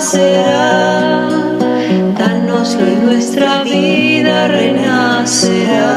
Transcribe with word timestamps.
nacerá, 0.00 1.28
danoslo 2.18 2.90
y 2.90 2.96
nuestra 3.04 3.62
vida 3.64 4.48
renacerá. 4.48 5.90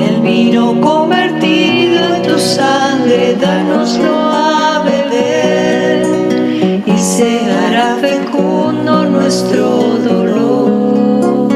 El 0.00 0.20
vino 0.20 0.80
convertido 0.80 2.14
en 2.14 2.22
tu 2.22 2.38
sangre, 2.38 3.36
danoslo 3.40 4.14
a 4.16 4.84
beber 4.84 6.06
y 6.86 6.96
se 6.96 7.40
hará 7.50 7.96
fecundo 8.00 9.06
nuestro 9.06 9.64
dolor. 10.08 11.48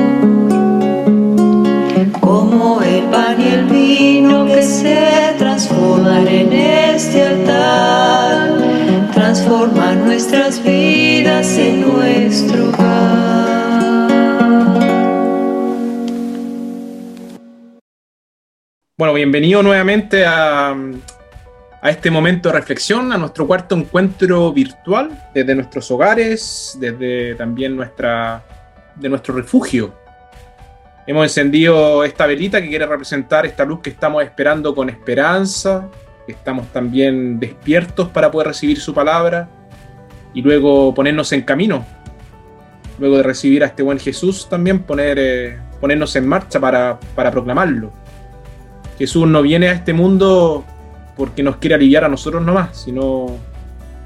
Como 2.21 2.83
el 2.83 3.05
pan 3.13 3.41
y 3.41 3.47
el 3.47 3.65
vino 3.67 4.45
que 4.47 4.60
transforman 9.41 10.05
nuestras 10.05 10.63
vidas 10.63 11.57
en 11.57 11.81
nuestro 11.81 12.69
hogar. 12.69 13.61
Bueno, 18.99 19.15
bienvenido 19.15 19.63
nuevamente 19.63 20.27
a, 20.27 20.77
a 21.81 21.91
este 21.91 22.11
momento 22.11 22.51
de 22.51 22.57
reflexión, 22.57 23.13
a 23.13 23.19
nuestro 23.19 23.47
cuarto 23.47 23.75
encuentro 23.75 24.53
virtual, 24.53 25.31
desde 25.33 25.55
nuestros 25.55 25.91
hogares, 25.91 26.77
desde 26.79 27.35
también 27.35 27.75
nuestra, 27.77 28.45
de 28.97 29.09
nuestro 29.09 29.35
refugio. 29.35 29.95
Hemos 31.07 31.25
encendido 31.25 32.05
esta 32.05 32.27
velita 32.27 32.61
que 32.61 32.69
quiere 32.69 32.85
representar 32.85 33.47
esta 33.47 33.65
luz 33.65 33.81
que 33.81 33.91
estamos 33.91 34.23
esperando 34.23 34.75
con 34.75 34.91
esperanza, 34.91 35.89
estamos 36.31 36.67
también 36.69 37.39
despiertos 37.41 38.09
para 38.09 38.31
poder 38.31 38.49
recibir 38.49 38.81
su 38.81 38.95
palabra 38.95 39.49
y 40.35 40.43
luego 40.43 40.95
ponernos 40.95 41.33
en 41.33 41.43
camino. 41.43 41.85
Luego 42.99 43.17
de 43.19 43.23
recibir 43.23 43.63
a 43.65 43.67
este 43.67 43.83
buen 43.83 43.99
Jesús 43.99 44.49
también 44.49 44.81
poner, 44.81 45.19
eh, 45.19 45.59
ponernos 45.81 46.15
en 46.17 46.29
marcha 46.29 46.61
para, 46.61 46.99
para 47.15 47.31
proclamarlo. 47.31 47.93
Jesús 48.99 49.27
no 49.27 49.43
viene 49.43 49.69
a 49.69 49.73
este 49.73 49.93
mundo 49.93 50.65
porque 51.17 51.43
nos 51.43 51.57
quiere 51.57 51.75
aliviar 51.75 52.05
a 52.05 52.09
nosotros 52.09 52.43
nomás, 52.43 52.77
sino 52.85 53.27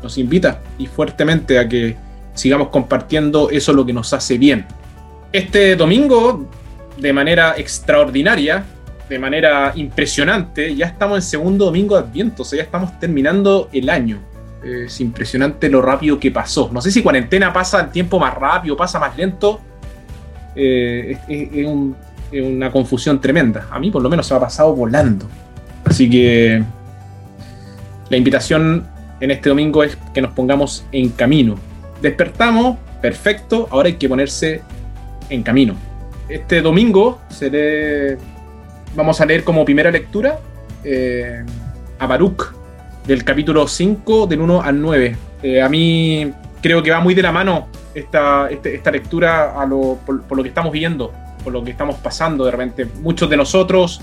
nos 0.02 0.18
invita 0.18 0.60
y 0.78 0.86
fuertemente 0.86 1.58
a 1.58 1.68
que 1.68 1.96
sigamos 2.34 2.68
compartiendo 2.68 3.50
eso 3.50 3.72
lo 3.72 3.84
que 3.86 3.92
nos 3.92 4.12
hace 4.12 4.38
bien. 4.38 4.66
Este 5.32 5.74
domingo, 5.74 6.48
de 6.96 7.12
manera 7.12 7.54
extraordinaria, 7.56 8.64
de 9.08 9.18
manera 9.18 9.72
impresionante, 9.74 10.74
ya 10.74 10.86
estamos 10.86 11.18
en 11.18 11.22
segundo 11.22 11.66
domingo 11.66 11.96
de 11.96 12.02
Adviento, 12.08 12.42
o 12.42 12.44
sea, 12.44 12.56
ya 12.58 12.62
estamos 12.62 12.98
terminando 12.98 13.68
el 13.72 13.88
año. 13.90 14.18
Es 14.64 14.98
impresionante 15.00 15.68
lo 15.68 15.82
rápido 15.82 16.18
que 16.18 16.30
pasó. 16.30 16.70
No 16.72 16.80
sé 16.80 16.90
si 16.90 17.02
cuarentena 17.02 17.52
pasa 17.52 17.80
el 17.82 17.90
tiempo 17.90 18.18
más 18.18 18.34
rápido, 18.34 18.76
pasa 18.76 18.98
más 18.98 19.14
lento. 19.16 19.60
Eh, 20.56 21.18
es, 21.28 21.48
es- 21.48 21.48
es 21.52 21.66
un- 21.66 21.94
es 22.32 22.42
una 22.42 22.70
confusión 22.72 23.20
tremenda. 23.20 23.66
A 23.70 23.78
mí 23.78 23.90
por 23.90 24.02
lo 24.02 24.08
menos 24.08 24.26
se 24.26 24.32
me 24.32 24.38
ha 24.38 24.40
pasado 24.40 24.74
volando. 24.74 25.26
Así 25.84 26.08
que 26.08 26.62
la 28.08 28.16
invitación 28.16 28.86
en 29.20 29.30
este 29.30 29.50
domingo 29.50 29.84
es 29.84 29.98
que 30.14 30.22
nos 30.22 30.32
pongamos 30.32 30.84
en 30.92 31.10
camino. 31.10 31.56
Despertamos, 32.00 32.78
perfecto, 33.02 33.68
ahora 33.70 33.88
hay 33.88 33.94
que 33.96 34.08
ponerse 34.08 34.62
en 35.28 35.42
camino. 35.42 35.74
Este 36.28 36.62
domingo 36.62 37.20
se 37.28 37.50
lee- 37.50 38.16
vamos 38.94 39.20
a 39.20 39.26
leer 39.26 39.44
como 39.44 39.64
primera 39.64 39.90
lectura 39.90 40.38
eh, 40.84 41.44
a 41.98 42.06
Baruch, 42.06 42.52
del 43.06 43.24
capítulo 43.24 43.66
5, 43.68 44.26
del 44.26 44.40
1 44.40 44.62
al 44.62 44.80
9. 44.80 45.16
Eh, 45.42 45.62
a 45.62 45.68
mí 45.68 46.32
creo 46.62 46.82
que 46.82 46.90
va 46.90 47.00
muy 47.00 47.14
de 47.14 47.22
la 47.22 47.32
mano 47.32 47.68
esta, 47.94 48.48
este- 48.50 48.80
lectura 48.90 49.60
a 49.60 49.66
lo- 49.66 49.98
por, 50.06 50.22
por 50.22 50.36
lo 50.38 50.42
que 50.42 50.48
estamos 50.48 50.72
viendo, 50.72 51.12
por 51.42 51.52
lo 51.52 51.62
que 51.62 51.70
estamos 51.70 51.96
pasando 51.96 52.44
de 52.44 52.50
repente. 52.50 52.86
Muchos 53.02 53.28
de 53.28 53.36
nosotros 53.36 54.00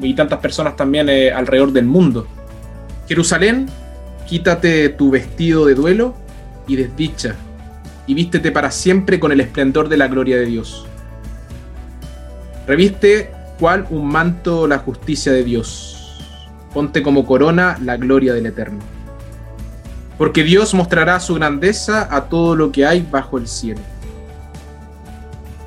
y 0.00 0.14
tantas 0.14 0.38
personas 0.40 0.76
también 0.76 1.08
eh, 1.08 1.30
alrededor 1.32 1.72
del 1.72 1.84
mundo. 1.86 2.26
Jerusalén, 3.08 3.66
quítate 4.26 4.88
tu 4.90 5.10
vestido 5.10 5.66
de 5.66 5.74
duelo 5.74 6.14
y 6.66 6.76
desdicha, 6.76 7.34
y 8.06 8.14
vístete 8.14 8.50
para 8.52 8.70
siempre 8.70 9.20
con 9.20 9.32
el 9.32 9.40
esplendor 9.40 9.88
de 9.88 9.96
la 9.96 10.08
gloria 10.08 10.36
de 10.36 10.46
Dios. 10.46 10.86
Reviste 12.66 13.30
cual 13.64 13.86
un 13.88 14.06
manto 14.08 14.66
la 14.66 14.76
justicia 14.76 15.32
de 15.32 15.42
Dios. 15.42 16.20
Ponte 16.74 17.02
como 17.02 17.24
corona 17.24 17.78
la 17.82 17.96
gloria 17.96 18.34
del 18.34 18.44
Eterno. 18.44 18.80
Porque 20.18 20.42
Dios 20.42 20.74
mostrará 20.74 21.18
su 21.18 21.36
grandeza 21.36 22.06
a 22.14 22.24
todo 22.24 22.56
lo 22.56 22.70
que 22.70 22.84
hay 22.84 23.08
bajo 23.10 23.38
el 23.38 23.48
cielo. 23.48 23.80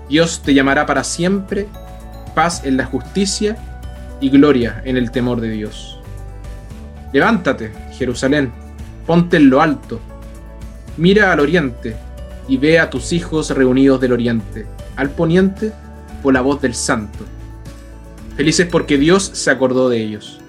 Dios 0.08 0.44
te 0.46 0.54
llamará 0.54 0.86
para 0.86 1.04
siempre, 1.04 1.66
paz 2.36 2.66
en 2.66 2.78
la 2.78 2.86
justicia 2.86 3.58
y 4.22 4.30
gloria 4.30 4.80
en 4.86 4.96
el 4.96 5.10
temor 5.10 5.42
de 5.42 5.50
Dios. 5.50 6.00
Levántate, 7.14 7.72
Jerusalén, 7.98 8.52
ponte 9.08 9.38
en 9.38 9.50
lo 9.50 9.60
alto, 9.60 10.00
mira 10.98 11.32
al 11.32 11.40
oriente 11.40 11.96
y 12.48 12.58
ve 12.58 12.78
a 12.78 12.92
tus 12.92 13.12
hijos 13.12 13.50
reunidos 13.50 14.00
del 14.00 14.12
oriente, 14.12 14.68
al 14.98 15.10
poniente, 15.10 15.72
por 16.22 16.36
la 16.36 16.42
voz 16.42 16.62
del 16.62 16.76
santo. 16.76 17.26
Felices 18.38 18.68
porque 18.72 18.98
Dios 18.98 19.32
se 19.34 19.50
acordó 19.52 19.90
de 19.90 20.02
ellos. 20.02 20.40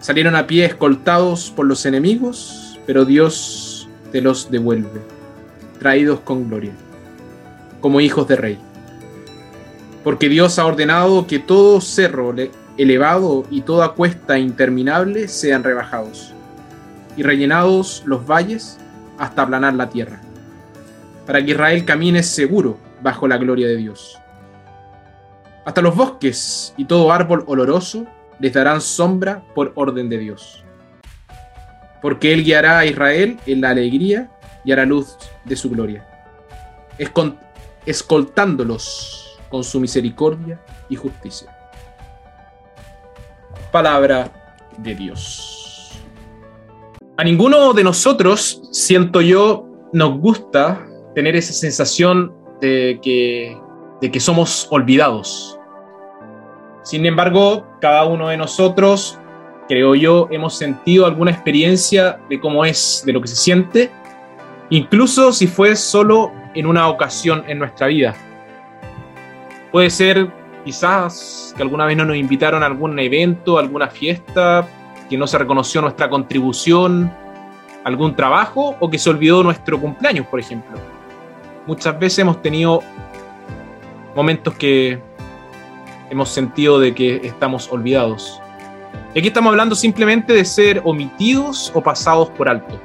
Salieron 0.00 0.34
a 0.34 0.46
pie 0.48 0.64
escoltados 0.64 1.52
por 1.54 1.66
los 1.66 1.86
enemigos, 1.86 2.78
pero 2.84 3.04
Dios 3.04 3.88
te 4.10 4.20
los 4.20 4.50
devuelve, 4.50 5.00
traídos 5.78 6.18
con 6.20 6.48
gloria, 6.48 6.72
como 7.80 8.00
hijos 8.00 8.26
de 8.26 8.36
rey. 8.36 8.58
Porque 10.02 10.28
Dios 10.28 10.58
ha 10.58 10.66
ordenado 10.66 11.28
que 11.28 11.38
todo 11.38 11.80
cerro 11.80 12.32
le- 12.32 12.50
elevado 12.76 13.44
y 13.48 13.60
toda 13.60 13.92
cuesta 13.92 14.36
interminable 14.36 15.28
sean 15.28 15.62
rebajados, 15.62 16.32
y 17.16 17.22
rellenados 17.22 18.02
los 18.04 18.26
valles 18.28 18.78
hasta 19.18 19.42
aplanar 19.42 19.74
la 19.74 19.88
tierra, 19.88 20.20
para 21.24 21.44
que 21.44 21.52
Israel 21.52 21.84
camine 21.84 22.24
seguro 22.24 22.76
bajo 23.00 23.28
la 23.28 23.38
gloria 23.38 23.68
de 23.68 23.76
Dios. 23.76 24.18
Hasta 25.64 25.80
los 25.80 25.94
bosques 25.94 26.74
y 26.76 26.84
todo 26.84 27.12
árbol 27.12 27.44
oloroso 27.46 28.06
les 28.40 28.52
darán 28.52 28.80
sombra 28.80 29.44
por 29.54 29.72
orden 29.76 30.08
de 30.08 30.18
Dios. 30.18 30.64
Porque 32.00 32.32
Él 32.32 32.42
guiará 32.42 32.78
a 32.78 32.86
Israel 32.86 33.38
en 33.46 33.60
la 33.60 33.70
alegría 33.70 34.30
y 34.64 34.74
la 34.74 34.84
luz 34.84 35.16
de 35.44 35.56
su 35.56 35.70
gloria, 35.70 36.06
escoltándolos 37.86 39.40
con 39.48 39.62
su 39.62 39.78
misericordia 39.80 40.60
y 40.88 40.96
justicia. 40.96 41.56
Palabra 43.70 44.30
de 44.78 44.94
Dios. 44.94 46.02
A 47.16 47.24
ninguno 47.24 47.72
de 47.72 47.84
nosotros, 47.84 48.62
siento 48.72 49.20
yo, 49.20 49.68
nos 49.92 50.18
gusta 50.18 50.86
tener 51.14 51.36
esa 51.36 51.52
sensación 51.52 52.34
de 52.60 52.98
que, 53.02 53.56
de 54.02 54.10
que 54.10 54.18
somos 54.18 54.66
olvidados. 54.70 55.58
Sin 56.82 57.06
embargo, 57.06 57.64
cada 57.80 58.04
uno 58.04 58.28
de 58.28 58.36
nosotros, 58.36 59.16
creo 59.68 59.94
yo, 59.94 60.26
hemos 60.32 60.54
sentido 60.54 61.06
alguna 61.06 61.30
experiencia 61.30 62.18
de 62.28 62.40
cómo 62.40 62.64
es, 62.64 63.04
de 63.06 63.12
lo 63.12 63.22
que 63.22 63.28
se 63.28 63.36
siente, 63.36 63.92
incluso 64.70 65.32
si 65.32 65.46
fue 65.46 65.76
solo 65.76 66.32
en 66.54 66.66
una 66.66 66.88
ocasión 66.88 67.44
en 67.46 67.60
nuestra 67.60 67.86
vida. 67.86 68.16
Puede 69.70 69.88
ser 69.88 70.28
quizás 70.64 71.54
que 71.56 71.62
alguna 71.62 71.86
vez 71.86 71.96
no 71.96 72.04
nos 72.04 72.16
invitaron 72.16 72.64
a 72.64 72.66
algún 72.66 72.98
evento, 72.98 73.56
alguna 73.56 73.86
fiesta, 73.86 74.66
que 75.08 75.16
no 75.16 75.28
se 75.28 75.38
reconoció 75.38 75.80
nuestra 75.80 76.10
contribución, 76.10 77.12
algún 77.84 78.16
trabajo 78.16 78.74
o 78.80 78.90
que 78.90 78.98
se 78.98 79.10
olvidó 79.10 79.44
nuestro 79.44 79.80
cumpleaños, 79.80 80.26
por 80.26 80.40
ejemplo. 80.40 80.76
Muchas 81.68 81.96
veces 81.96 82.18
hemos 82.18 82.42
tenido 82.42 82.82
momentos 84.14 84.54
que 84.54 85.00
hemos 86.10 86.28
sentido 86.28 86.78
de 86.78 86.94
que 86.94 87.16
estamos 87.24 87.68
olvidados. 87.70 88.40
Y 89.14 89.18
aquí 89.18 89.28
estamos 89.28 89.50
hablando 89.50 89.74
simplemente 89.74 90.32
de 90.32 90.44
ser 90.44 90.80
omitidos 90.84 91.70
o 91.74 91.82
pasados 91.82 92.30
por 92.30 92.48
alto. 92.48 92.78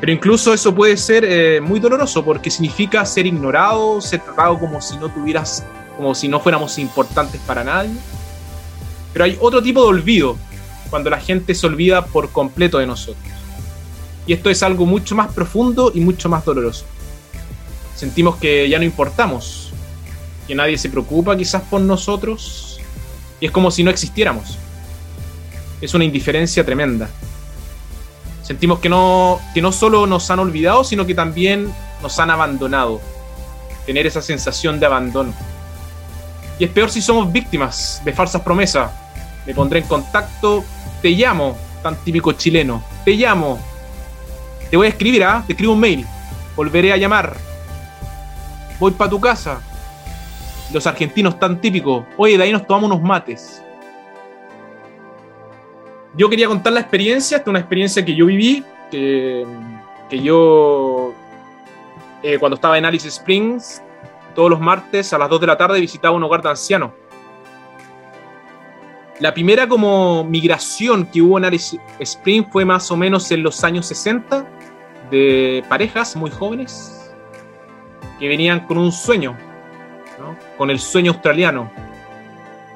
Pero 0.00 0.12
incluso 0.12 0.54
eso 0.54 0.74
puede 0.74 0.96
ser 0.96 1.24
eh, 1.24 1.60
muy 1.60 1.80
doloroso 1.80 2.24
porque 2.24 2.50
significa 2.50 3.04
ser 3.04 3.26
ignorado, 3.26 4.00
ser 4.00 4.20
tratado 4.20 4.58
como 4.58 4.80
si 4.80 4.96
no 4.96 5.08
tuvieras, 5.08 5.64
como 5.96 6.14
si 6.14 6.28
no 6.28 6.38
fuéramos 6.38 6.78
importantes 6.78 7.40
para 7.46 7.64
nadie. 7.64 7.96
Pero 9.12 9.24
hay 9.24 9.36
otro 9.40 9.62
tipo 9.62 9.82
de 9.82 9.88
olvido, 9.88 10.36
cuando 10.90 11.10
la 11.10 11.18
gente 11.18 11.54
se 11.54 11.66
olvida 11.66 12.06
por 12.06 12.30
completo 12.30 12.78
de 12.78 12.86
nosotros. 12.86 13.24
Y 14.26 14.32
esto 14.32 14.50
es 14.50 14.62
algo 14.62 14.86
mucho 14.86 15.14
más 15.14 15.32
profundo 15.32 15.90
y 15.94 16.00
mucho 16.00 16.28
más 16.28 16.44
doloroso. 16.44 16.84
Sentimos 17.98 18.36
que 18.36 18.68
ya 18.68 18.78
no 18.78 18.84
importamos, 18.84 19.72
que 20.46 20.54
nadie 20.54 20.78
se 20.78 20.88
preocupa 20.88 21.36
quizás 21.36 21.62
por 21.62 21.80
nosotros, 21.80 22.78
y 23.40 23.46
es 23.46 23.50
como 23.50 23.72
si 23.72 23.82
no 23.82 23.90
existiéramos. 23.90 24.56
Es 25.80 25.94
una 25.94 26.04
indiferencia 26.04 26.64
tremenda. 26.64 27.10
Sentimos 28.44 28.78
que 28.78 28.88
no, 28.88 29.40
que 29.52 29.60
no 29.60 29.72
solo 29.72 30.06
nos 30.06 30.30
han 30.30 30.38
olvidado, 30.38 30.84
sino 30.84 31.04
que 31.06 31.14
también 31.16 31.74
nos 32.00 32.20
han 32.20 32.30
abandonado. 32.30 33.00
Tener 33.84 34.06
esa 34.06 34.22
sensación 34.22 34.78
de 34.78 34.86
abandono. 34.86 35.34
Y 36.56 36.66
es 36.66 36.70
peor 36.70 36.90
si 36.90 37.02
somos 37.02 37.32
víctimas 37.32 38.00
de 38.04 38.12
falsas 38.12 38.42
promesas. 38.42 38.92
Me 39.44 39.54
pondré 39.54 39.80
en 39.80 39.88
contacto, 39.88 40.64
te 41.02 41.08
llamo, 41.10 41.58
tan 41.82 41.96
típico 42.04 42.30
chileno, 42.30 42.80
te 43.04 43.14
llamo. 43.14 43.58
Te 44.70 44.76
voy 44.76 44.86
a 44.86 44.90
escribir, 44.90 45.24
¿ah? 45.24 45.42
Te 45.44 45.54
escribo 45.54 45.72
un 45.72 45.80
mail. 45.80 46.06
Volveré 46.54 46.92
a 46.92 46.96
llamar. 46.96 47.47
Voy 48.78 48.92
para 48.92 49.10
tu 49.10 49.20
casa. 49.20 49.60
Los 50.72 50.86
argentinos 50.86 51.38
tan 51.38 51.60
típicos. 51.60 52.04
Oye, 52.16 52.36
de 52.36 52.44
ahí 52.44 52.52
nos 52.52 52.66
tomamos 52.66 52.90
unos 52.90 53.02
mates. 53.02 53.62
Yo 56.14 56.28
quería 56.28 56.48
contar 56.48 56.72
la 56.72 56.80
experiencia, 56.80 57.36
esta 57.36 57.48
es 57.48 57.50
una 57.50 57.58
experiencia 57.60 58.04
que 58.04 58.14
yo 58.14 58.26
viví, 58.26 58.64
que, 58.90 59.46
que 60.08 60.20
yo 60.20 61.12
eh, 62.22 62.38
cuando 62.38 62.56
estaba 62.56 62.76
en 62.78 62.84
Alice 62.84 63.06
Springs, 63.08 63.82
todos 64.34 64.50
los 64.50 64.60
martes 64.60 65.12
a 65.12 65.18
las 65.18 65.28
2 65.28 65.40
de 65.40 65.46
la 65.46 65.56
tarde 65.56 65.80
visitaba 65.80 66.16
un 66.16 66.22
hogar 66.22 66.42
de 66.42 66.50
ancianos. 66.50 66.90
La 69.20 69.34
primera 69.34 69.68
como 69.68 70.24
migración 70.24 71.06
que 71.06 71.20
hubo 71.20 71.38
en 71.38 71.44
Alice 71.44 71.78
Springs 72.00 72.48
fue 72.50 72.64
más 72.64 72.90
o 72.90 72.96
menos 72.96 73.30
en 73.30 73.42
los 73.42 73.62
años 73.64 73.86
60 73.86 74.46
de 75.10 75.64
parejas 75.68 76.14
muy 76.16 76.30
jóvenes 76.30 76.97
que 78.18 78.28
venían 78.28 78.60
con 78.60 78.78
un 78.78 78.92
sueño, 78.92 79.36
con 80.56 80.70
el 80.70 80.78
sueño 80.78 81.12
australiano 81.12 81.70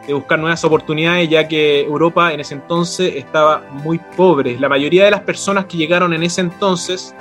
de 0.06 0.14
buscar 0.14 0.38
nuevas 0.38 0.64
oportunidades, 0.64 1.28
ya 1.28 1.46
que 1.46 1.82
Europa 1.82 2.32
en 2.32 2.40
ese 2.40 2.54
entonces 2.54 3.14
estaba 3.16 3.64
muy 3.70 3.98
pobre. 4.16 4.58
La 4.58 4.68
mayoría 4.68 5.04
de 5.04 5.10
las 5.10 5.20
personas 5.20 5.66
que 5.66 5.76
llegaron 5.76 6.12
en 6.12 6.22
ese 6.22 6.40
entonces 6.40 7.14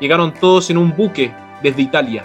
llegaron 0.00 0.32
todos 0.32 0.70
en 0.70 0.78
un 0.78 0.94
buque 0.96 1.32
desde 1.62 1.82
Italia. 1.82 2.24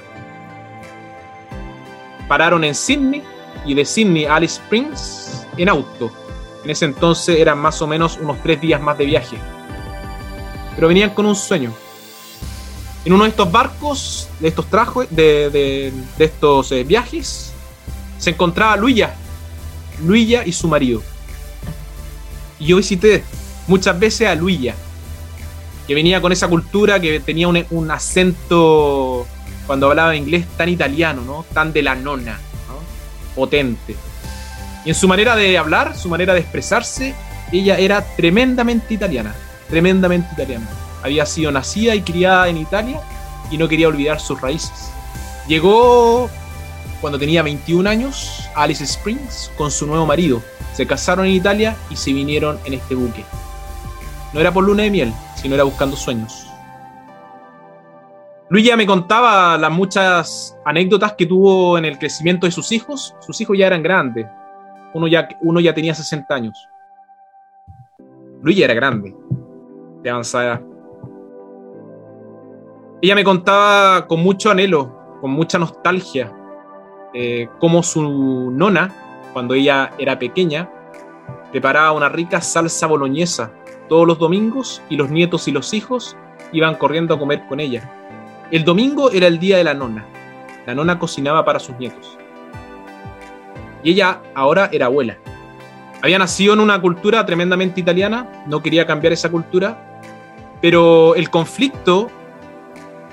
Pararon 2.28 2.64
en 2.64 2.74
Sydney 2.74 3.22
y 3.66 3.74
de 3.74 3.86
Sydney 3.86 4.26
a 4.26 4.36
Alice 4.36 4.62
Springs 4.62 5.48
en 5.58 5.68
auto. 5.70 6.12
En 6.64 6.70
ese 6.70 6.86
entonces 6.86 7.40
eran 7.40 7.58
más 7.58 7.82
o 7.82 7.88
menos 7.88 8.18
unos 8.22 8.42
tres 8.42 8.62
días 8.62 8.80
más 8.80 8.98
de 8.98 9.06
viaje. 9.06 9.38
Pero 10.76 10.88
venían 10.88 11.10
con 11.10 11.26
un 11.26 11.36
sueño. 11.36 11.74
En 13.04 13.14
uno 13.14 13.24
de 13.24 13.32
estos 13.32 13.52
barcos, 13.52 14.30
de 14.40 14.48
estos 14.48 14.68
trajos, 14.68 15.08
de, 15.10 15.50
de, 15.50 16.24
estos 16.24 16.72
eh, 16.72 16.84
viajes, 16.84 17.52
se 18.20 18.30
encontraba 18.30 18.76
Luya, 18.76 19.16
Luilla 20.06 20.46
y 20.46 20.52
su 20.52 20.68
marido. 20.68 21.02
Y 22.60 22.68
yo 22.68 22.78
visité 22.78 23.24
muchas 23.68 24.00
veces 24.00 24.28
a 24.28 24.36
Luilla, 24.36 24.76
que 25.88 25.96
venía 25.96 26.22
con 26.22 26.32
esa 26.32 26.48
cultura, 26.48 27.00
que 27.00 27.20
tenía 27.20 27.48
un, 27.48 27.66
un 27.72 27.90
acento 27.90 29.26
cuando 29.66 29.90
hablaba 29.90 30.16
inglés 30.16 30.46
tan 30.58 30.70
italiano, 30.70 31.22
¿no? 31.22 31.46
Tan 31.54 31.74
de 31.74 31.82
la 31.82 31.96
nona, 31.96 32.40
¿no? 32.68 32.76
potente. 33.36 33.96
Y 34.86 34.90
en 34.90 34.96
su 34.96 35.08
manera 35.08 35.36
de 35.36 35.58
hablar, 35.58 35.98
su 35.98 36.10
manera 36.10 36.34
de 36.34 36.42
expresarse, 36.42 37.16
ella 37.52 37.78
era 37.78 38.02
tremendamente 38.16 38.94
italiana, 38.94 39.36
tremendamente 39.70 40.30
italiana. 40.34 40.68
Había 41.04 41.26
sido 41.26 41.52
nacida 41.52 41.96
y 41.96 42.02
criada 42.02 42.48
en 42.48 42.58
Italia 42.58 43.02
y 43.50 43.58
no 43.58 43.68
quería 43.68 43.88
olvidar 43.88 44.20
sus 44.20 44.40
raíces. 44.40 44.92
Llegó 45.48 46.30
cuando 47.02 47.18
tenía 47.18 47.44
21 47.44 47.90
años 47.90 48.50
a 48.56 48.64
Alice 48.64 48.84
Springs 48.84 49.52
con 49.58 49.72
su 49.72 49.88
nuevo 49.88 50.06
marido. 50.06 50.42
Se 50.74 50.86
casaron 50.86 51.26
en 51.26 51.34
Italia 51.34 51.76
y 51.90 51.96
se 51.96 52.14
vinieron 52.14 52.60
en 52.66 52.76
este 52.76 52.96
buque. 52.96 53.26
No 54.34 54.40
era 54.40 54.54
por 54.54 54.64
luna 54.64 54.84
de 54.84 54.92
miel, 54.92 55.14
sino 55.36 55.56
era 55.56 55.64
buscando 55.64 55.98
sueños. 55.98 56.48
Luis 58.50 58.66
ya 58.66 58.78
me 58.78 58.86
contaba 58.86 59.58
las 59.58 59.72
muchas 59.72 60.58
anécdotas 60.66 61.14
que 61.14 61.26
tuvo 61.26 61.78
en 61.78 61.86
el 61.86 61.98
crecimiento 61.98 62.46
de 62.46 62.52
sus 62.52 62.72
hijos. 62.72 63.16
Sus 63.22 63.40
hijos 63.42 63.58
ya 63.58 63.68
eran 63.68 63.82
grandes. 63.82 64.28
Uno 64.94 65.08
ya, 65.08 65.28
uno 65.42 65.60
ya 65.60 65.74
tenía 65.74 65.96
60 65.96 66.34
años. 66.34 66.68
Luis 68.42 68.58
ya 68.58 68.66
era 68.66 68.74
grande, 68.74 69.16
de 70.04 70.10
avanzada. 70.10 70.62
Ella 73.04 73.16
me 73.16 73.24
contaba 73.24 74.06
con 74.06 74.22
mucho 74.22 74.52
anhelo, 74.52 75.18
con 75.22 75.32
mucha 75.32 75.58
nostalgia, 75.58 76.32
eh, 77.16 77.50
cómo 77.60 77.82
su 77.82 78.52
nona, 78.52 78.94
cuando 79.34 79.56
ella 79.56 79.90
era 79.98 80.20
pequeña, 80.20 80.70
preparaba 81.52 81.94
una 81.94 82.10
rica 82.10 82.42
salsa 82.42 82.86
boloñesa 82.86 83.52
todos 83.90 84.06
los 84.06 84.20
domingos 84.20 84.84
y 84.88 84.98
los 84.98 85.10
nietos 85.10 85.48
y 85.48 85.52
los 85.52 85.74
hijos 85.74 86.16
iban 86.52 86.76
corriendo 86.76 87.16
a 87.16 87.20
comer 87.20 87.48
con 87.50 87.60
ella. 87.60 87.92
El 88.52 88.64
domingo 88.64 89.10
era 89.10 89.26
el 89.26 89.40
día 89.40 89.58
de 89.58 89.64
la 89.64 89.74
nona. 89.74 90.06
La 90.68 90.76
nona 90.76 91.00
cocinaba 91.00 91.44
para 91.44 91.60
sus 91.60 91.76
nietos. 91.78 92.20
Y 93.84 93.94
ella 93.94 94.22
ahora 94.36 94.70
era 94.72 94.86
abuela. 94.86 95.18
Había 96.04 96.20
nacido 96.20 96.54
en 96.54 96.60
una 96.60 96.80
cultura 96.80 97.26
tremendamente 97.26 97.80
italiana, 97.80 98.44
no 98.46 98.62
quería 98.62 98.86
cambiar 98.86 99.14
esa 99.14 99.32
cultura, 99.32 100.02
pero 100.62 101.16
el 101.16 101.32
conflicto 101.32 102.12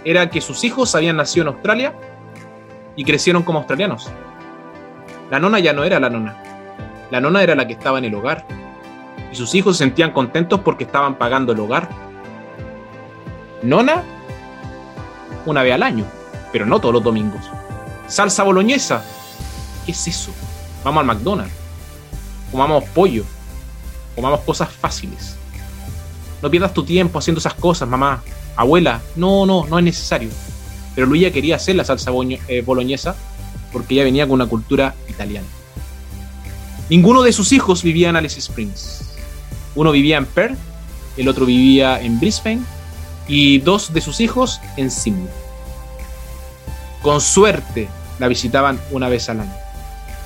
era 0.04 0.30
que 0.30 0.40
sus 0.40 0.64
hijos 0.64 0.94
habían 0.94 1.16
nacido 1.16 1.42
en 1.42 1.54
Australia 1.54 1.94
y 2.96 3.04
crecieron 3.04 3.42
como 3.42 3.58
australianos. 3.58 4.10
La 5.30 5.38
nona 5.38 5.58
ya 5.58 5.72
no 5.72 5.84
era 5.84 6.00
la 6.00 6.10
nona. 6.10 6.42
La 7.10 7.20
nona 7.20 7.42
era 7.42 7.54
la 7.54 7.66
que 7.66 7.74
estaba 7.74 7.98
en 7.98 8.06
el 8.06 8.14
hogar. 8.14 8.46
Y 9.30 9.36
sus 9.36 9.54
hijos 9.54 9.76
se 9.76 9.84
sentían 9.84 10.12
contentos 10.12 10.60
porque 10.60 10.84
estaban 10.84 11.16
pagando 11.16 11.52
el 11.52 11.60
hogar. 11.60 11.88
Nona, 13.62 14.02
una 15.44 15.62
vez 15.62 15.74
al 15.74 15.82
año, 15.82 16.04
pero 16.52 16.64
no 16.64 16.80
todos 16.80 16.94
los 16.94 17.02
domingos. 17.02 17.50
Salsa 18.06 18.42
boloñesa, 18.42 19.02
¿qué 19.84 19.92
es 19.92 20.08
eso? 20.08 20.32
Vamos 20.84 21.00
al 21.00 21.06
McDonald's. 21.06 21.52
Comamos 22.50 22.84
pollo. 22.84 23.24
Comamos 24.14 24.40
cosas 24.40 24.70
fáciles. 24.70 25.36
No 26.40 26.50
pierdas 26.50 26.72
tu 26.72 26.84
tiempo 26.84 27.18
haciendo 27.18 27.38
esas 27.38 27.54
cosas, 27.54 27.88
mamá. 27.88 28.22
Abuela, 28.58 29.00
no, 29.14 29.46
no, 29.46 29.66
no 29.66 29.78
es 29.78 29.84
necesario. 29.84 30.30
Pero 30.96 31.06
Luisa 31.06 31.30
quería 31.30 31.54
hacer 31.54 31.76
la 31.76 31.84
salsa 31.84 32.10
eh, 32.48 32.60
boloñesa 32.62 33.14
porque 33.72 33.94
ella 33.94 34.02
venía 34.02 34.26
con 34.26 34.34
una 34.34 34.46
cultura 34.46 34.96
italiana. 35.08 35.46
Ninguno 36.90 37.22
de 37.22 37.32
sus 37.32 37.52
hijos 37.52 37.84
vivía 37.84 38.08
en 38.08 38.16
Alice 38.16 38.40
Springs. 38.40 39.14
Uno 39.76 39.92
vivía 39.92 40.16
en 40.16 40.26
Perth, 40.26 40.58
el 41.16 41.28
otro 41.28 41.46
vivía 41.46 42.00
en 42.00 42.18
Brisbane 42.18 42.62
y 43.28 43.58
dos 43.58 43.92
de 43.92 44.00
sus 44.00 44.18
hijos 44.18 44.60
en 44.76 44.90
Sydney. 44.90 45.28
Con 47.00 47.20
suerte 47.20 47.88
la 48.18 48.26
visitaban 48.26 48.80
una 48.90 49.08
vez 49.08 49.28
al 49.28 49.38
año. 49.42 49.54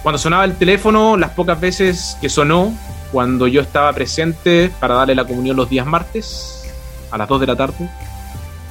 Cuando 0.02 0.18
sonaba 0.18 0.46
el 0.46 0.56
teléfono, 0.56 1.18
las 1.18 1.32
pocas 1.32 1.60
veces 1.60 2.16
que 2.22 2.30
sonó, 2.30 2.72
cuando 3.12 3.46
yo 3.46 3.60
estaba 3.60 3.92
presente 3.92 4.72
para 4.80 4.94
darle 4.94 5.14
la 5.14 5.26
comunión 5.26 5.54
los 5.54 5.68
días 5.68 5.84
martes, 5.84 6.64
a 7.10 7.18
las 7.18 7.28
2 7.28 7.40
de 7.42 7.46
la 7.46 7.56
tarde, 7.56 7.90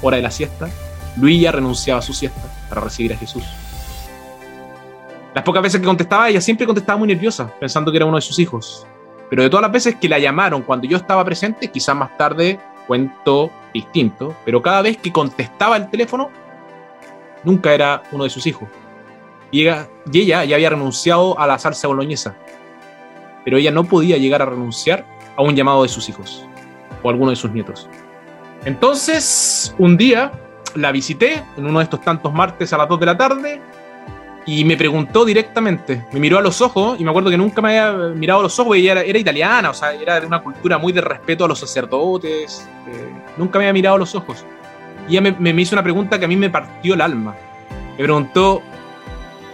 hora 0.02 0.18
de 0.18 0.24
la 0.24 0.32
siesta, 0.32 0.70
Luisa 1.18 1.52
renunciaba 1.52 2.00
a 2.00 2.04
su 2.04 2.14
siesta 2.14 2.42
para 2.70 2.82
recibir 2.82 3.14
a 3.14 3.18
Jesús. 3.18 3.44
Las 5.34 5.44
pocas 5.44 5.64
veces 5.64 5.80
que 5.80 5.88
contestaba, 5.88 6.30
ella 6.30 6.42
siempre 6.42 6.66
contestaba 6.66 7.00
muy 7.00 7.08
nerviosa, 7.08 7.52
pensando 7.60 7.92
que 7.92 7.98
era 7.98 8.06
uno 8.06 8.18
de 8.18 8.22
sus 8.22 8.38
hijos. 8.40 8.86
Pero 9.30 9.44
de 9.44 9.50
todas 9.50 9.62
las 9.62 9.72
veces 9.72 9.96
que 9.96 10.10
la 10.10 10.20
llamaron 10.20 10.62
cuando 10.62 10.88
yo 10.88 10.98
estaba 10.98 11.24
presente, 11.24 11.70
quizás 11.70 11.96
más 11.96 12.18
tarde 12.18 12.60
cuento 12.86 13.50
distinto, 13.74 14.36
pero 14.44 14.62
cada 14.62 14.82
vez 14.82 14.98
que 14.98 15.14
contestaba 15.14 15.78
el 15.78 15.90
teléfono, 15.90 16.30
nunca 17.44 17.74
era 17.74 18.04
uno 18.12 18.26
de 18.26 18.30
sus 18.30 18.46
hijos. 18.46 18.68
Y 19.52 19.62
ella, 19.62 19.88
y 20.12 20.20
ella 20.20 20.44
ya 20.44 20.56
había 20.56 20.72
renunciado 20.72 21.40
a 21.40 21.48
la 21.48 21.58
salsa 21.58 21.88
boloñesa, 21.88 22.36
pero 23.46 23.58
ella 23.58 23.72
no 23.72 23.86
podía 23.86 24.18
llegar 24.18 24.42
a 24.42 24.46
renunciar 24.46 25.06
a 25.38 25.42
un 25.42 25.56
llamado 25.56 25.84
de 25.84 25.90
sus 25.90 26.10
hijos 26.10 26.46
o 27.02 27.10
alguno 27.10 27.30
de 27.30 27.38
sus 27.38 27.52
nietos. 27.52 27.88
Entonces, 28.66 29.74
un 29.78 29.98
día 29.98 30.32
la 30.76 30.92
visité 30.92 31.44
en 31.58 31.66
uno 31.66 31.80
de 31.80 31.84
estos 31.84 32.02
tantos 32.02 32.34
martes 32.34 32.72
a 32.74 32.78
las 32.78 32.88
2 32.88 33.00
de 33.00 33.06
la 33.06 33.18
tarde 33.18 33.62
y 34.46 34.64
me 34.66 34.78
preguntó 34.78 35.26
directamente, 35.26 36.06
me 36.12 36.20
miró 36.20 36.38
a 36.38 36.42
los 36.42 36.62
ojos 36.62 37.00
y 37.00 37.04
me 37.04 37.10
acuerdo 37.10 37.30
que 37.30 37.38
nunca 37.38 37.62
me 37.62 37.80
había 37.80 38.10
mirado 38.10 38.40
a 38.40 38.44
los 38.44 38.58
ojos 38.60 38.78
ella 38.78 38.94
era, 38.94 39.02
era 39.02 39.20
italiana, 39.20 39.70
o 39.70 39.74
sea, 39.74 39.94
era 39.94 40.20
de 40.20 40.26
una 40.26 40.42
cultura 40.42 40.78
muy 40.78 40.94
de 40.94 41.02
respeto 41.02 41.46
a 41.46 41.48
los 41.48 41.60
sacerdotes, 41.60 42.68
eh, 42.88 43.12
nunca 43.38 43.60
me 43.60 43.66
había 43.66 43.74
mirado 43.74 43.96
a 43.98 44.00
los 44.00 44.16
ojos. 44.16 44.46
Y 45.08 45.14
ella 45.18 45.22
me, 45.22 45.54
me, 45.54 45.62
hizo 45.62 45.76
una 45.76 45.84
pregunta 45.84 46.18
que 46.18 46.26
a 46.26 46.28
mí 46.28 46.36
me 46.36 46.50
partió 46.50 46.94
el 46.94 47.02
alma. 47.02 47.36
Me 47.98 48.04
preguntó, 48.04 48.62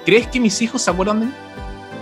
¿crees 0.06 0.28
que 0.28 0.40
mis 0.40 0.62
hijos 0.62 0.82
se 0.82 0.92
acuerdan 0.92 1.22
de 1.22 1.26
mí? 1.28 1.34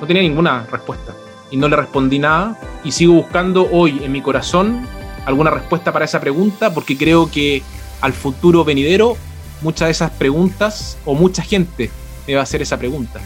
No 0.01 0.07
tenía 0.07 0.21
ninguna 0.21 0.65
respuesta 0.71 1.13
y 1.51 1.57
no 1.57 1.67
le 1.67 1.75
respondí 1.75 2.19
nada 2.19 2.57
y 2.83 2.91
sigo 2.91 3.13
buscando 3.13 3.67
hoy 3.71 4.01
en 4.03 4.11
mi 4.11 4.21
corazón 4.21 4.85
alguna 5.25 5.51
respuesta 5.51 5.91
para 5.91 6.05
esa 6.05 6.19
pregunta 6.19 6.73
porque 6.73 6.97
creo 6.97 7.29
que 7.29 7.63
al 8.01 8.13
futuro 8.13 8.63
venidero, 8.63 9.17
muchas 9.61 9.87
de 9.87 9.91
esas 9.91 10.11
preguntas 10.11 10.97
o 11.05 11.15
mucha 11.15 11.43
gente 11.43 11.89
me 12.27 12.35
va 12.35 12.41
a 12.41 12.43
hacer 12.43 12.61
esa 12.61 12.77
pregunta. 12.77 13.19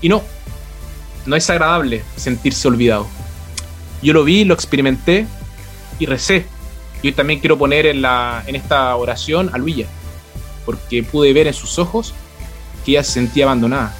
Y 0.00 0.08
no, 0.08 0.22
no 1.24 1.36
es 1.36 1.48
agradable 1.50 2.02
sentirse 2.16 2.68
olvidado. 2.68 3.06
Yo 4.02 4.12
lo 4.12 4.24
vi, 4.24 4.44
lo 4.44 4.54
experimenté 4.54 5.26
y 5.98 6.06
recé. 6.06 6.46
Y 7.02 7.08
hoy 7.08 7.12
también 7.12 7.40
quiero 7.40 7.58
poner 7.58 7.86
en, 7.86 8.02
la, 8.02 8.42
en 8.46 8.56
esta 8.56 8.94
oración 8.96 9.50
a 9.52 9.58
Luilla, 9.58 9.86
porque 10.64 11.02
pude 11.02 11.32
ver 11.32 11.46
en 11.46 11.54
sus 11.54 11.78
ojos 11.78 12.14
que 12.84 12.92
ella 12.92 13.04
se 13.04 13.12
sentía 13.12 13.44
abandonada. 13.44 13.94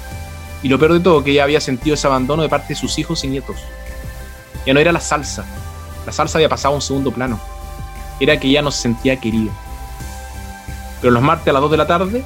Y 0.63 0.69
lo 0.69 0.79
peor 0.79 0.93
de 0.93 0.99
todo, 0.99 1.23
que 1.23 1.31
ella 1.31 1.43
había 1.43 1.61
sentido 1.61 1.93
ese 1.93 2.07
abandono 2.07 2.41
de 2.41 2.49
parte 2.49 2.69
de 2.69 2.75
sus 2.75 2.97
hijos 2.97 3.23
y 3.23 3.27
nietos. 3.27 3.57
Ya 4.65 4.73
no 4.73 4.79
era 4.79 4.91
la 4.91 4.99
salsa, 4.99 5.45
la 6.07 6.13
salsa 6.13 6.37
había 6.37 6.47
pasado 6.47 6.73
a 6.73 6.77
un 6.77 6.81
segundo 6.81 7.11
plano. 7.11 7.37
Era 8.17 8.39
que 8.39 8.47
ella 8.47 8.61
no 8.61 8.71
se 8.71 8.83
sentía 8.83 9.19
querida. 9.19 9.51
Pero 11.01 11.11
los 11.11 11.21
martes 11.21 11.49
a 11.49 11.53
las 11.53 11.61
2 11.61 11.71
de 11.71 11.77
la 11.77 11.85
tarde 11.85 12.25